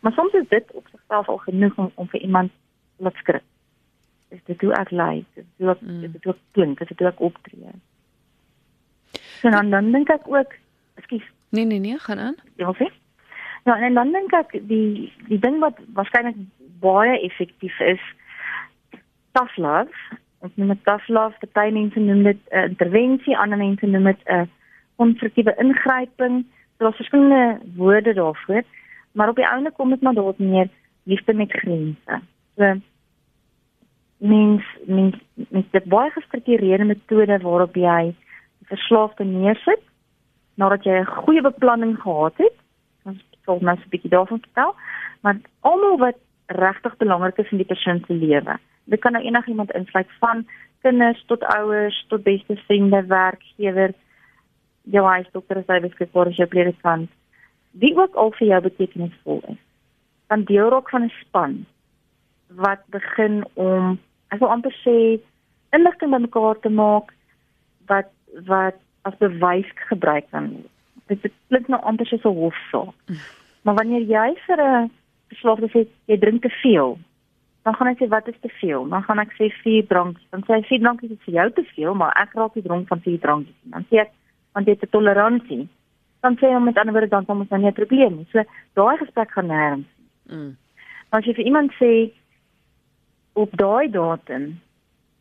[0.00, 2.52] Maar soms is dit op sigself al genoeg om om vir iemand
[2.96, 3.42] laat skrik.
[4.28, 5.26] Is dit hoe ek lyk?
[5.34, 6.04] Is dit hoe ek mm.
[6.04, 6.80] is dit hoe ek klink?
[6.80, 7.74] Is dit hoe ek optree?
[9.42, 10.54] En dan dan dink ek ook,
[10.94, 11.26] ekskuus.
[11.48, 12.36] Nee nee nee, gaan aan.
[12.56, 12.88] Ja, sê.
[13.64, 16.36] Ja, en dan dink ek die die ding wat waarskynlik
[16.80, 18.02] baie effektief is,
[19.32, 20.16] tough love.
[20.40, 24.04] Ons noem dit tough love, party mense noem dit 'n uh, intervensie, ander mense noem
[24.04, 24.46] dit 'n uh,
[25.00, 26.44] konstruktiewe ingryping.
[26.76, 28.62] Daar's verskillende woorde daarvoor,
[29.12, 30.68] maar op die einde kom dit maar daarop neer
[31.02, 32.20] liefde met grense.
[32.56, 32.80] So
[34.20, 39.82] mens mens mens dit baie gestruktureerde metode waarop jy die verslaafde neersit
[40.60, 42.56] nadat jy 'n goeie beplanning gehad het.
[43.04, 44.74] Ons sal nou 'n bietjie daarvan vertel,
[45.20, 48.58] maar almal wat regtig belangrik is in die persoon se lewe.
[48.84, 50.46] Dit kan nou enigiemand insluit van
[50.82, 53.94] kinders tot ouers tot beste vriende, werkgewer,
[54.90, 57.10] jou huisdokter as hy beskikbaar is, jou predikant.
[57.70, 59.60] Wie ook al vir jou betekenisvol is.
[60.30, 61.66] Dan deel raak van 'n span
[62.58, 63.98] wat begin om
[64.28, 65.20] ek wil amper sê
[65.72, 67.14] inligting bymekaar te maak
[67.86, 68.10] wat
[68.46, 70.72] wat as bewys gebruik kan word.
[71.06, 72.94] Dit klink nou amper soos 'n hofsaak.
[73.62, 74.90] Maar wanneer jy vir 'n
[75.28, 76.98] verslaafde sê jy drink te veel,
[77.62, 78.88] dan gaan hy sê wat is te veel?
[78.88, 80.26] Dan gaan ek sê 4 drankies.
[80.30, 82.88] Dan sê hy 4 drankies is vir jou te veel, maar ek raak nie dronk
[82.88, 83.72] van 4 drankies nie.
[83.72, 84.12] Dan sê ek
[84.52, 85.68] want jy het 'n toleransie.
[86.20, 88.26] Dan sê hy met ander woorde dan kom ons dan nie 'n probleem nie.
[88.32, 88.42] So
[88.74, 89.88] daai gesprek gaan nêrens.
[90.26, 90.56] Mm.
[91.10, 92.12] As jy vir iemand sê
[93.32, 94.60] op daai datum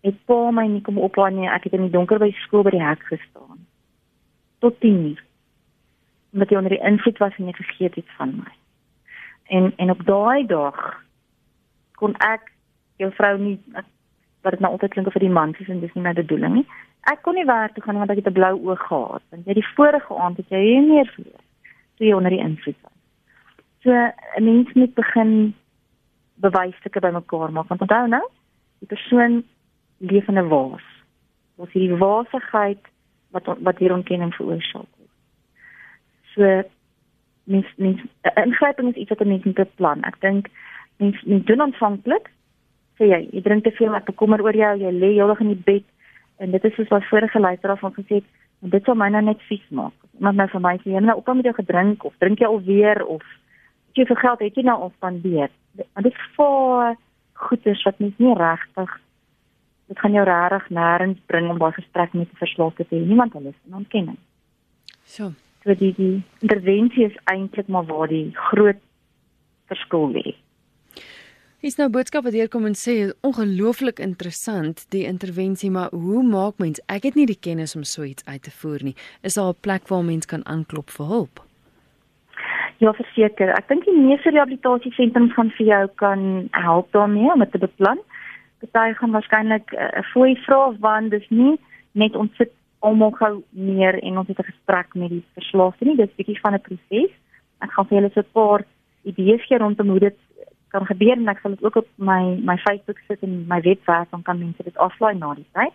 [0.02, 1.50] het pa my nie kom oplaai nie.
[1.50, 3.66] Ek het in die donker by skool by die hek gestaan.
[4.60, 5.24] Tot 10 uur.
[6.34, 8.52] Omdat jy onder die invloed was en jy vergeet het van my.
[9.44, 11.04] En en op daai dag
[11.96, 12.52] kon ek
[12.98, 13.58] jou vrou nie
[14.42, 16.68] wat dit nou altyd klink vir die man sies en dis nie my bedoeling nie.
[17.02, 19.24] Ek kon nie werk toe gaan want ek het 'n blou oog gehad.
[19.30, 21.44] Want jy die vorige aand het jy hier meer verloor.
[21.98, 22.98] Toe jy onder die invloed was.
[23.84, 25.54] So 'n mens moet begin
[26.40, 28.24] bewysstukke bymekaar maak want onthou nou
[28.80, 29.44] die persoon
[29.98, 30.88] leef in 'n waas
[31.56, 32.84] ons hierdie waasigheid
[33.36, 34.88] wat wat hier ontkenning veroorsaak
[36.34, 36.64] so
[37.44, 38.02] mens mens
[38.46, 40.48] ingryping is iets wat 'n mens moet beplan ek dink
[40.98, 42.32] mens mens doen aanvanklik
[42.98, 45.64] sê jy jy drink te veel ek bekommer oor jou jy lê heeldag in die
[45.72, 45.86] bed
[46.40, 48.30] en dit is soos wat vorige luisteraar van gesê het
[48.64, 49.94] en dit sal my nou net vies maak.
[50.20, 53.04] Iemand nou vir my sê jy nou op met jou gedrink of drink jy alweer
[53.06, 53.24] of
[53.98, 55.52] jy vir geld het jy nou al spandeer?
[55.76, 56.98] Want dit vir
[57.50, 58.98] goeders wat mens nie regtig
[59.90, 63.06] dit gaan jou regtig nêrens bring om daai gesprek met 'n verslaafde te hê.
[63.06, 64.20] Niemand hulle is in ontkenning
[65.10, 65.34] so.
[65.64, 68.80] So die die intervensie is eintlik maar waar die groot
[69.72, 70.36] verskil lê
[71.60, 72.94] Hier's nou boodskap wat deurkom en sê
[73.28, 78.06] ongelooflik interessant die intervensie maar hoe maak mens ek het nie die kennis om so
[78.08, 78.94] iets uit te voer nie
[79.28, 81.42] is daar 'n plek waar mens kan aanklop vir hulp
[82.80, 83.50] Ja, verseker.
[83.50, 88.00] Ek dink die meeste rehabilitasiesentrums gaan vir jou kan help daarmee om dit te beplan.
[88.72, 91.60] Party gaan waarskynlik eh, 'n uh, fooi vra want dis nie
[91.92, 95.96] net ons sit almal gou meer en ons het 'n gesprek met die verslaafde nie.
[95.96, 97.12] Dis bietjie van 'n proses.
[97.62, 98.64] Ek gaan vir julle so 'n paar
[99.04, 100.18] idees gee rondom hoe dit
[100.70, 104.10] kan gebeur en ek sal dit ook op my my Facebook sit en my webwerf
[104.10, 105.74] dan kan mense dit aflaai na die tyd.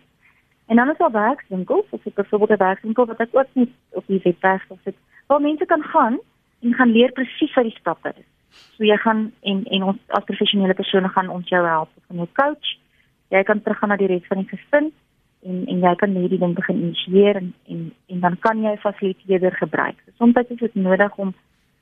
[0.67, 4.07] En dan is daar werkswinkels, of ek byvoorbeeld 'n werkswinkel wat ek ook net op
[4.07, 4.95] die webwerf sit
[5.27, 6.19] waar mense kan gaan
[6.61, 8.27] en gaan leer presies wat die stappe is.
[8.77, 12.27] So jy gaan en en ons as professionele persone gaan ons jou help van jou
[12.33, 12.67] coach.
[13.29, 14.91] Jy kan teruggaan na die res van die gesin
[15.45, 18.85] en en jy kan hierdie ding begin initieer en en en dan kan jy 'n
[18.87, 19.95] fasiliteerder gebruik.
[20.05, 21.33] So, soms is dit nodig om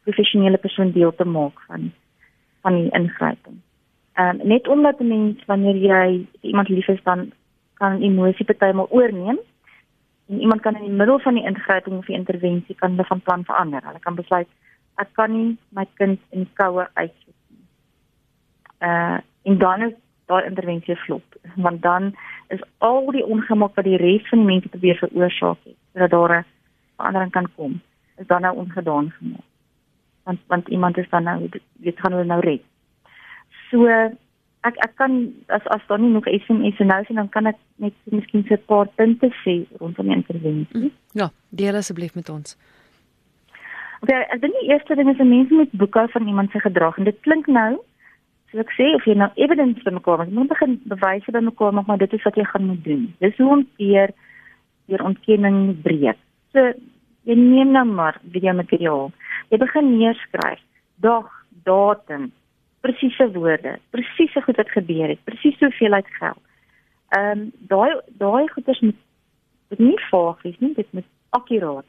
[0.03, 1.91] professionele persoon deel te maak van
[2.63, 3.61] van die ingryping.
[4.13, 7.31] Ehm um, net omdat 'n mens wanneer jy iemand lief is dan
[7.73, 9.39] kan emosie partymal oorneem
[10.27, 13.21] en iemand kan in die middel van die ingryping of die intervensie kan hulle van
[13.21, 13.81] plan verander.
[13.83, 14.47] Hulle kan besluit
[14.95, 17.65] ek kan nie my kind in koue uitsit nie.
[18.79, 19.93] Uh en dan is
[20.31, 22.13] daai intervensie flop, want dan
[22.47, 26.37] is al die ongemak wat die res van die mense probeer veroorsaak het, sodat daar
[26.37, 26.45] 'n
[26.95, 27.81] verandering kan kom,
[28.17, 29.52] is dan nou ongedaan gemaak.
[30.23, 31.49] Want want iemand is dan nou
[31.83, 32.61] weet gaan hulle nou red.
[33.69, 33.87] So
[34.63, 37.57] ek ek kan as as daar nie nog SMS en nou sien dan kan ek
[37.75, 40.91] net miskien so 'n paar punte sê rondom die intervensie.
[41.11, 42.57] Ja, deel asseblief met ons.
[44.03, 46.97] Okay, ek dink die eerste ding is 'n mens moet boekhou van iemand se gedrag
[46.97, 47.79] en dit klink nou
[48.51, 51.87] so ek sê of jy nou evidence bymekaar maak, jy moet begin bewyse bymekaar maak,
[51.87, 53.15] maar dit is wat jy gaan moet doen.
[53.19, 54.13] Dis hoe om weer
[54.85, 56.19] weer ontkenning breek.
[56.51, 56.73] So
[57.23, 59.11] jy neem nou maar video materiaal.
[59.49, 60.61] Jy begin neerskryf
[60.95, 61.29] dag,
[61.63, 62.31] datum,
[62.81, 66.43] presiese woorde, presiese goed wat gebeur het, presies hoeveel uit geld.
[67.17, 68.99] Ehm um, daai daai goeders moet
[69.69, 71.85] dit nie vaag wees nie, dit moet akkuraat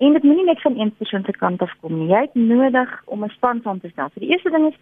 [0.00, 2.08] En dit moenie net van een persoon se kant af kom nie.
[2.08, 4.08] Jy het nodig om 'n span saam te stel.
[4.08, 4.78] So die eerste ding is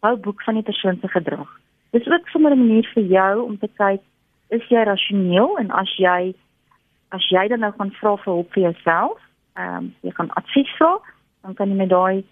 [0.00, 1.60] hou boek van die persoon se gedrag.
[1.90, 4.02] Dis ook sommer 'n manier vir jou om te kyk
[4.48, 6.34] is jy rasioneel en as jy
[7.08, 9.20] as jy dan nou gaan vra vir hulp vir jouself,
[9.56, 10.98] ehm um, jy gaan advies vra,
[11.42, 12.24] dan kan jy met daai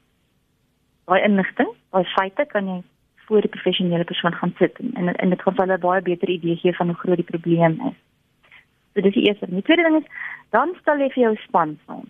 [1.07, 2.83] daai inligting, daai feite kan jy
[3.27, 6.57] voor die professionele persoon gaan sit en en dit gaan vir hulle baie beter idee
[6.57, 7.97] gee van hoe groot die probleem is.
[8.95, 9.47] So dis die eerste.
[9.51, 10.11] Die tweede ding is
[10.51, 12.07] dan stel jy vir jou span saam.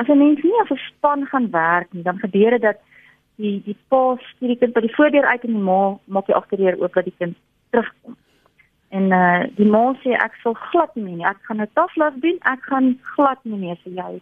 [0.00, 2.78] As 'n mens nie 'n span gaan werk nie, dan gebeur dit dat
[3.36, 6.34] die die pa stuur die kind by die voordeur uit en die ma maak die
[6.34, 7.36] agterdeur oop dat die kind
[7.70, 8.16] terugkom.
[8.92, 11.28] En uh die ma sê ek sal glad nie meer.
[11.32, 12.38] Ek gaan 'n taflas doen.
[12.54, 14.12] Ek gaan glad nie meer vir jou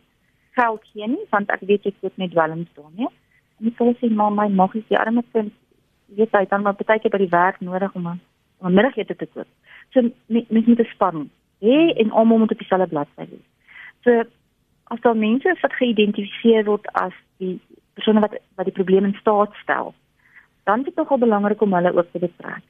[0.59, 3.11] geld gee nie want ek weet ek moet net dwelm staan, ja.
[3.59, 5.53] En die pa sê ma my mag is die arme kind
[6.19, 8.21] weet hy dan maar baie keer by die werk nodig om 'n
[8.61, 9.47] om 'n middagete te koop.
[9.93, 11.31] So mens moet 'n span
[11.61, 13.47] hê en almal moet op dieselfde bladsy wees.
[14.05, 14.23] So
[14.85, 17.61] as daar mense is wat geïdentifiseer word as die
[17.95, 19.95] persone wat wat die probleem in staat stel,
[20.65, 22.65] dan is dit nogal belangrik om hulle ook te betrek.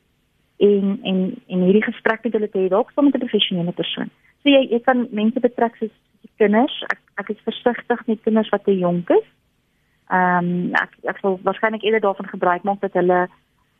[0.60, 1.18] En en
[1.48, 4.10] en hierdie gesprek met hulle te hê dalk saam met 'n professionele persoon.
[4.42, 5.96] So jy jy kan mense betrek soos
[6.36, 6.82] kinders.
[6.92, 9.26] Ek ek is versigtig met kinders wat te jonk is.
[10.10, 13.28] Ehm um, ek ek sal waarskynlik eerder daarvan gebruik maak dat hulle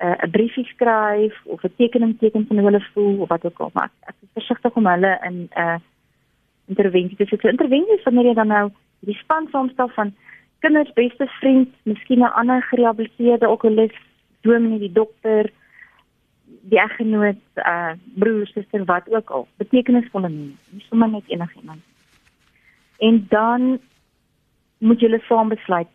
[0.05, 3.61] uh, 'n briefie skryf of 'n tekening teken van hoe hulle voel of wat ook
[3.61, 3.71] al.
[3.73, 5.79] Maar ek, ek is versigtig om hulle in 'n uh,
[6.67, 7.45] intervensie te sit.
[7.45, 10.15] Intervensie is wanneer jy dan nou die span saamstel van
[10.59, 13.97] kinders beste vriend, miskien 'n ander gerehabiliteerde okulis,
[14.41, 15.51] dominee, die dokter,
[16.69, 19.47] die eggenoot, uh broer, suster, wat ook al.
[19.57, 21.83] Betekenisvolle mense, nie sommer net enigiemand.
[22.99, 23.79] En dan
[24.79, 25.89] moet julle saam besluit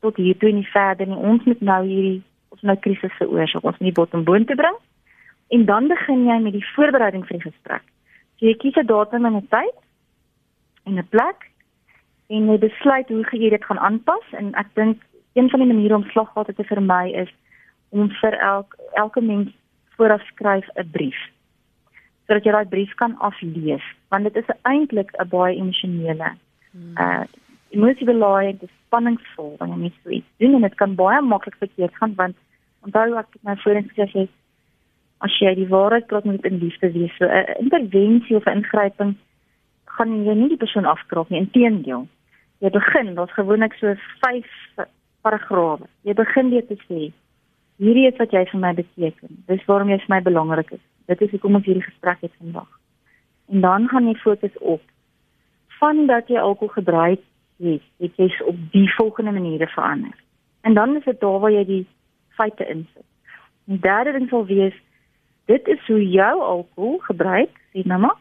[0.00, 1.16] tot hier toe en nie verder nie.
[1.16, 3.64] Ons moet nou hierdie ons nou krisis veroorsaak.
[3.64, 4.76] Ons moet die bottom boontoe bring.
[5.48, 7.84] En dan begin jy met die voorbereiding vir die gesprek.
[8.38, 9.78] So jy kies 'n datum en 'n tyd
[10.84, 11.50] en 'n plek
[12.28, 15.94] en jy besluit hoe jy dit gaan aanpas en ek dink een van die maniere
[15.94, 17.32] om slaggate te vermy is
[17.88, 19.50] om vir elk elke mens
[19.96, 21.20] vooraf skryf 'n brief
[22.26, 26.30] sodat jy daai brief kan aflees want dit is eintlik 'n baie emosionele
[26.72, 26.96] hmm.
[26.96, 27.24] uh
[27.70, 32.36] emosionele spanningsvol wanneer jy so iets doen en dit kan baie maklik verkeerd gaan want
[32.86, 34.28] onthou ek het nou voorheen gesê as jy
[35.26, 37.14] as jy die waarheid praat moet in liefde wees.
[37.16, 39.14] So 'n intervensie of 'n ingryping
[39.96, 42.08] gaan jy nie die persoon afkraak nie inteendeel.
[42.58, 44.46] Jy begin daar's gewoonlik so 5
[45.22, 47.10] paragrawe jy begin weer te sê
[47.82, 51.26] hierdie is wat jy vir my beteken dis waarom jy vir my belangrik is dit
[51.26, 52.70] is hoekom ons hierdie gesprek het vandag
[53.52, 54.82] en dan gaan jy fokus op
[55.80, 57.22] van dat jy alkohol gebruik
[57.62, 60.16] het het jy op die volgende maniere verander
[60.62, 61.84] en dan is dit daar waar jy die
[62.38, 63.08] feite insit
[63.70, 64.76] en derde ding sal wees
[65.50, 68.18] dit is hoe jou alkohol gebruik sê maar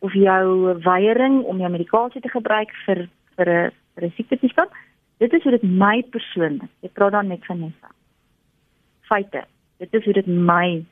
[0.00, 4.70] of jou weiering om jou medikasie te gebruik vir vir 'n vir 'n siekte toestand.
[5.18, 6.70] Dit is hoe dit my persoonlik.
[6.82, 7.88] Ek praat dan net van Nessa.
[9.10, 9.44] Feite.
[9.82, 10.84] Dit is hoe dit my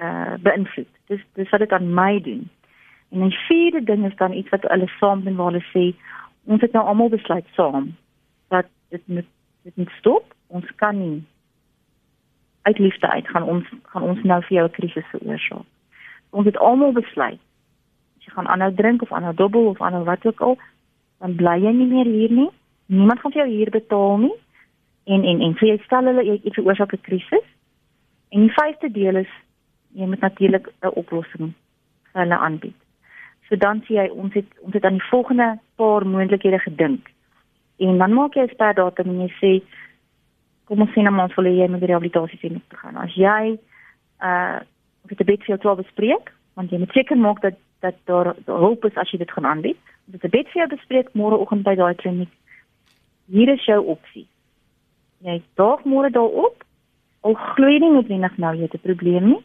[0.00, 0.88] uh beïnvloed.
[1.12, 2.46] Dis dis wat dit aan my doen.
[3.10, 5.90] En die vierde ding is dan iets wat hulle saam doen waar hulle sê
[6.44, 7.90] ons het nou almal besluit saam
[8.48, 9.28] dat dit moet
[9.62, 10.34] dit moet stop.
[10.46, 11.20] Ons kan nie
[12.62, 15.68] uit liefde uit gaan ons gaan ons nou vir jou 'n krisis veroorsaak.
[16.30, 17.40] Ons het almal besluit
[18.16, 20.58] as jy gaan aanhou drink of aanhou dobbel of aanhou wat ook al,
[21.18, 22.50] dan bly jy nie meer hier nie.
[22.86, 24.36] Niemand gaan vir jou huur betaal nie.
[25.10, 27.46] En en en vir jy stel hulle jy, jy veroorsaak 'n krisis.
[28.30, 29.32] En die vyfde deel is
[29.98, 31.52] jy moet natuurlik 'n oplossing
[32.12, 32.78] vir hulle aanbied.
[33.48, 37.10] So dan sê jy ons het ons het aan die volgende paar moontlikhede gedink.
[37.78, 39.52] En dan maak jy 'n sperdatum en jy sê
[40.64, 42.96] kom ons sien nou of jy met die rehabilitasie sien te gaan.
[42.96, 43.58] As jy
[44.22, 44.60] uh
[45.02, 48.84] of dit 'n bietjie sou bespreek, want jy moet seker maak dat dat daar hulp
[48.84, 49.78] is as jy dit gaan aanbied
[50.10, 52.32] dit 'n bed vir jou bespreek môreoggend by daai kliniek.
[53.26, 54.26] Hier is jou opsie.
[55.26, 56.64] Jy daag môre daarop.
[57.20, 59.42] Al glo jy nie noodwendig nou jy het 'n probleem nie.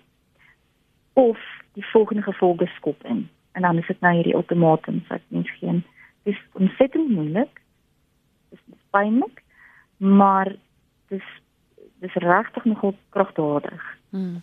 [1.14, 1.40] Of
[1.74, 3.30] die volgende gevolge skop in.
[3.52, 5.84] En dan is dit nou hierdie ultimatum wat mens geen.
[6.24, 7.62] Dis ontsettend moeilik.
[8.50, 8.60] Dis
[8.90, 9.44] pynlik,
[9.98, 10.56] maar
[11.08, 11.24] dis
[12.00, 13.98] dis regtig nogal kragtadig.
[14.10, 14.42] Hmm.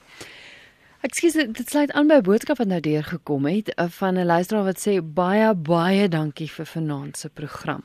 [1.03, 4.27] Ekskuus, dit sluit aan by 'n boodskap wat nou deur gekom het eh, van 'n
[4.27, 7.83] luisteraar wat sê baie baie dankie vir vanaand se program.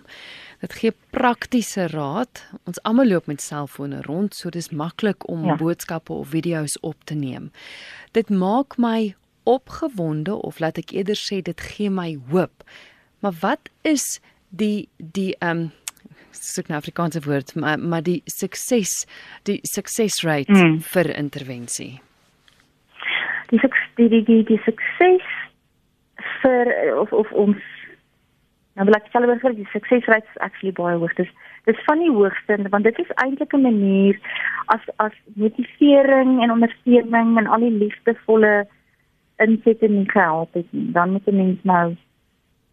[0.64, 2.42] Dit gee praktiese raad.
[2.66, 5.56] Ons almal loop met selfone rond, so dis maklik om ja.
[5.56, 7.52] boodskappe of video's op te neem.
[8.18, 9.16] Dit maak my
[9.48, 12.66] opgewonde of laat ek eerder sê dit gee my hoop.
[13.22, 14.18] Maar wat is
[14.50, 15.70] die die ehm um,
[16.38, 19.06] soek nou Afrikaanse woord, maar maar die sukses
[19.50, 20.82] die success rate mm.
[20.86, 21.98] vir intervensie?
[23.50, 23.60] die
[23.96, 25.24] die die die, die sukses
[26.42, 27.58] vir of of ons
[28.78, 31.30] nou wil ek selfs vir die suksesrate actually baie hoog is.
[31.66, 34.20] Dis van die hoogste want dit is eintlik 'n manier
[34.74, 38.68] as as motivering en ondersteuning en al die liefdevolle
[39.46, 40.70] insette nie gehelp het.
[40.72, 41.96] Dan moet 'n mens nou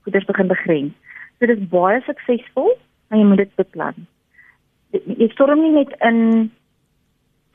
[0.05, 0.93] goeders begin begrens.
[1.39, 2.77] So dit is baie suksesvol,
[3.09, 4.07] maar jy moet dit beplan.
[4.93, 6.51] Jy storm nie net in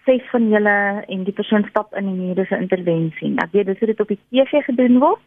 [0.05, 3.33] ses van julle en die persoon stap in die mediese intervensie.
[3.37, 5.21] Ek weet dis hoe dit op die TV gedoen word,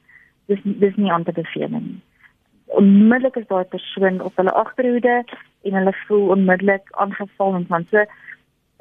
[0.47, 2.01] dis dis nie aan te beveel nie.
[2.67, 5.25] Onmiddellik is daai persoon op hulle agterhoede
[5.63, 8.05] en hulle voel onmiddellik aangeval en van so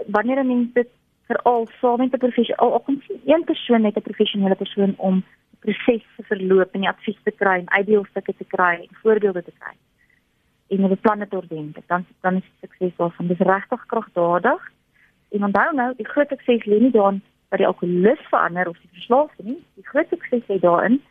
[0.08, 0.90] wanneer 'n mens dit
[1.28, 5.24] veral saam met 'n professionele kom sien een persoon met 'n professionele persoon om
[5.60, 9.54] proses te verloop en die advies te kry en uitdeelstukke te kry en voorbeelde te
[9.60, 9.76] kry
[10.72, 13.28] en 'n beplanne te ordentlik dan dan is sukses daarvan.
[13.28, 14.72] Dis regtig kragtadig
[15.30, 18.90] en onthou nou die groot sukses lê nie daarin dat die alkoholus verander of die
[18.92, 19.64] verslaafde nie.
[19.76, 21.02] Die groot sukses lê daarin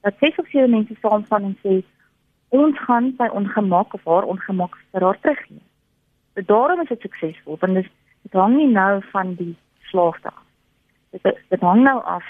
[0.00, 1.82] dat ses of sewe mense saamstaan en sê
[2.48, 5.62] ons gaan by ongemak of haar ongemak vir haar teruggee.
[6.34, 7.90] So daarom is dit suksesvol want dit
[8.22, 9.56] dit hang nie nou van die
[9.90, 10.44] slaafde af.
[11.10, 12.24] Dit dit hang nou af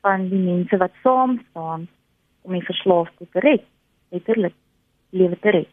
[0.00, 1.88] van die mense wat saam staan
[2.42, 3.62] om die verslaafde te red,
[4.10, 4.54] letterlik
[5.10, 5.68] lewe te red.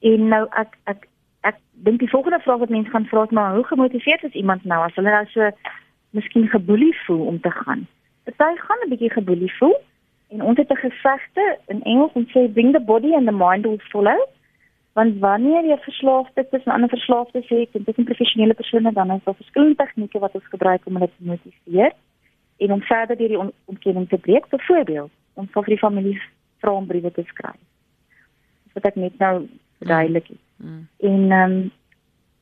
[0.00, 1.08] En nou ek ek
[1.42, 4.64] ek dink die volgende vraag wat mense gaan vra is maar hoe gemotiveerd is iemand
[4.64, 5.50] nou as hulle nou so
[6.10, 7.86] miskien geboelie voel om te gaan.
[8.24, 9.76] Party gaan 'n bietjie geboelie voel
[10.32, 13.66] en ons het 'n gesegde in Engels en sê bring the body and the mind
[13.66, 14.20] will follow.
[14.92, 18.92] Want wanneer jy verslaafde is en ander verslaafdes het en dit is 'n professionele persone
[18.92, 21.92] dan is daar verskillende tegnieke wat ons gebruik om hulle te motiveer
[22.56, 24.48] en om verder deur die on ontkenning te breek.
[24.48, 26.22] Byvoorbeeld, ons sal vir die familie
[26.58, 27.62] vra om briewe te skryf.
[28.64, 30.44] Dis wat ek net nou verduidelik het.
[30.56, 30.68] Mm.
[30.68, 30.88] Mm.
[30.98, 31.70] En ehm um,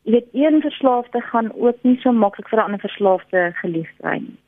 [0.02, 4.18] jy weet een verslaafde gaan ook nie so maklik vir 'n ander verslaafde geliefd kry
[4.18, 4.38] nie.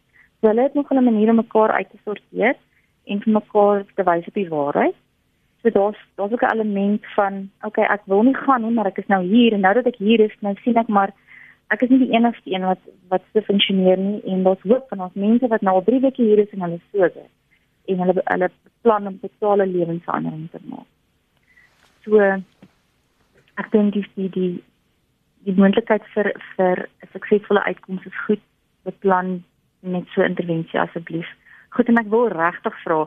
[0.40, 2.56] So hulle het nog 'n manier om mekaar uit te sorteer
[3.04, 4.94] en vir mekaar te wys op die waarheid.
[5.62, 8.98] So daar's daar's ook 'n element van okay, ek wil nie gaan nie, maar ek
[8.98, 11.12] is nou hier en nou dat ek hier is, nou sien ek maar
[11.68, 15.00] ek is nie die enigste een wat wat se funksioneer nie en daar's hoop van
[15.00, 17.24] ons mense wat nou al 3 weke hier is en hulle soge
[17.84, 18.50] en hulle hulle
[18.80, 20.88] plan om totale lewensverandering te maak.
[22.04, 22.20] So
[23.60, 24.52] ek dink dis die die
[25.46, 28.42] die moontlikheid vir vir 'n suksesvolle uitkoms is goed
[28.84, 29.44] beplan
[29.80, 31.28] met so 'n intervensie asseblief.
[31.72, 33.06] Goed en ek wil regtig vra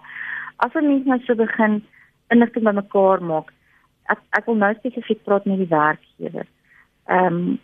[0.57, 1.83] as 'n mens nou so begin
[2.29, 3.53] inligting bymekaar maak.
[4.09, 6.47] Ek ek wil nou spesifiek praat met die werkgewer.
[7.07, 7.59] Ehm um,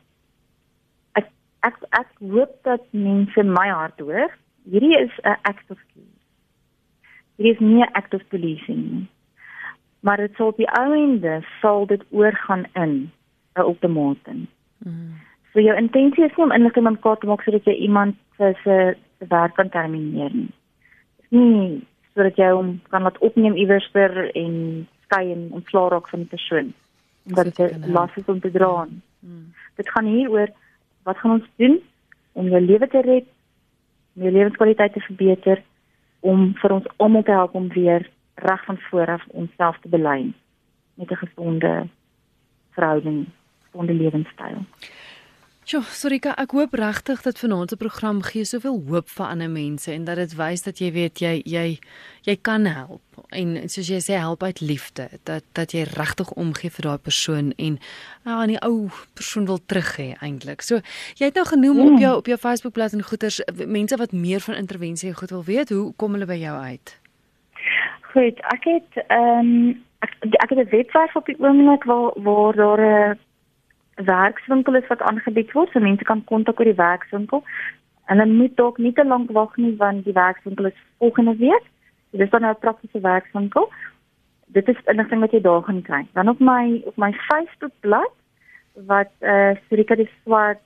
[1.14, 1.28] ek
[1.60, 4.30] ek ek hoop dat mense my hart hoor.
[4.70, 6.14] Hierdie is 'n act of care.
[7.38, 9.08] Hierdie is nie act of policing nie.
[9.99, 13.12] Maar dit sal die ouende sal dit oorgaan in
[13.56, 14.47] 'n ultimatum.
[14.78, 15.14] Mm.
[15.54, 18.97] So jou intensie is nie om inligting bymekaar te maak sodat jy iemand se se
[19.28, 20.54] werk kan termineer nie
[21.32, 21.82] nie
[22.14, 26.34] sodat jy hom kan laat opneem iewers ter en skei en ontslaa raak van die
[26.34, 26.74] persoon
[27.24, 28.88] omdat dit las is om te dra.
[29.20, 29.54] Hmm.
[29.76, 30.50] Dit gaan hier oor
[31.04, 31.80] wat gaan ons doen
[32.32, 33.28] om jou lewe te red,
[34.16, 35.62] om jou lewenskwaliteit te verbeter,
[36.20, 38.10] om vir ons almal te help om weer
[38.42, 40.34] reg van voor af onsself te belyn
[40.94, 41.88] met 'n gesonde
[42.72, 43.26] verhouding,
[43.64, 44.66] gesonde lewenstyl.
[45.62, 49.91] Sjoe, Sorika, ek hoop regtig dat vanaand se program gee soveel hoop vir ander mense
[49.93, 51.66] en dat dit wys dat jy weet jy jy
[52.26, 56.74] jy kan help en soos jy sê help uit liefde dat dat jy regtig omgee
[56.74, 60.66] vir daai persoon en ja, aan die ou persoon wil terug hê eintlik.
[60.66, 60.82] So
[61.22, 61.93] jy het nou genoem mm.
[61.93, 65.70] op jou op jou Facebookblad en goeters mense wat meer van intervensie goed wil weet,
[65.70, 66.97] hoe kom hulle by jou uit?
[68.12, 72.55] Goed, ek het ehm um, ek, ek het 'n webwerf op die oomblik waar waar
[72.57, 73.20] daar 'n
[74.04, 77.43] werkswinkel is wat aangebied word, so mense kan kontak oor die werkswinkel.
[78.06, 81.66] En hulle moet dalk nie te lank wag nie want die werkswinkel is volgende week.
[82.12, 83.70] So dis dan nou 'n praktiese werkswinkel.
[84.47, 86.08] Dit is inligting wat jy daar gaan kry.
[86.14, 88.20] Dan op my op my Facebook bladsy
[88.88, 90.60] wat eh uh, Surika die swart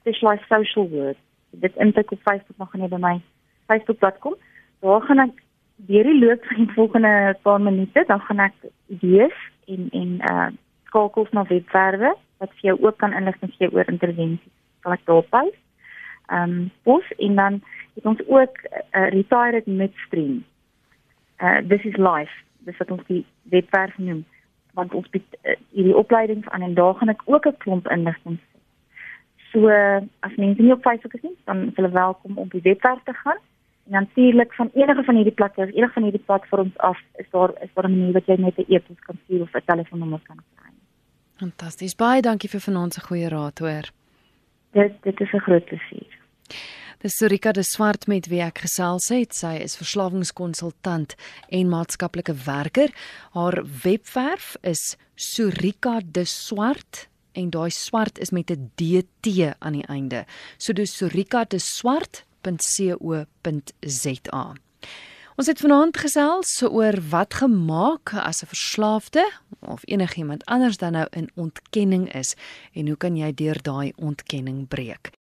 [0.00, 1.16] specialized social work.
[1.50, 3.20] Dit intik op Facebook nog nie by my
[3.66, 4.34] Facebook bladsy kom.
[4.80, 5.42] Daar gaan ek
[5.76, 8.54] deur die loop van die volgende paar minute dan gaan ek
[8.86, 10.46] idees en en eh uh,
[10.84, 14.52] skakels na webwerwe wat vir jou ook kan inligting gee oor intervensies.
[14.80, 15.56] Kan ek daarop wys?
[16.26, 17.62] Ehm um, ons en dan
[17.94, 20.44] het ons ook uh, retired midstream.
[21.38, 22.32] Uh this is life.
[22.58, 24.24] Dis wat ons die webwerf noem
[24.76, 28.38] want ons bied uh, hierdie opleidings aan en daar gaan ek ook 'n klomp inligting
[28.38, 28.56] sê.
[29.50, 32.66] So uh, as mense nie op Facebook is nie, dan is hulle welkom om die
[32.68, 33.40] webwerf te gaan.
[33.86, 37.72] En natuurlik van enige van hierdie plekke, enige van hierdie platforms af, is daar is
[37.74, 40.65] daar 'n manier wat jy net 'n e-pos kan stuur of 'n telefoonnommer kan kry.
[41.40, 41.96] Fantasties.
[41.96, 43.90] Baie dankie vir vanaand se goeie raad, hoor.
[44.72, 46.12] Dit dit is 'n groot plesier.
[46.98, 49.34] Dis Surika de Swart met wie ek gesels het.
[49.34, 51.14] Sy is verslawingskonsultant
[51.48, 52.90] en maatskaplike werker.
[53.32, 59.86] Haar webwerf is Surika de Swart en daai swart is met 'n DT aan die
[59.86, 60.24] einde.
[60.56, 62.44] So dis surika de swart.co.za.
[65.36, 69.24] Ons het vanaand gesels oor wat gemaak as 'n verslaafde
[69.60, 72.34] of enigiemand anders dan nou in ontkenning is
[72.72, 75.16] en hoe kan jy deur daai ontkenning breek?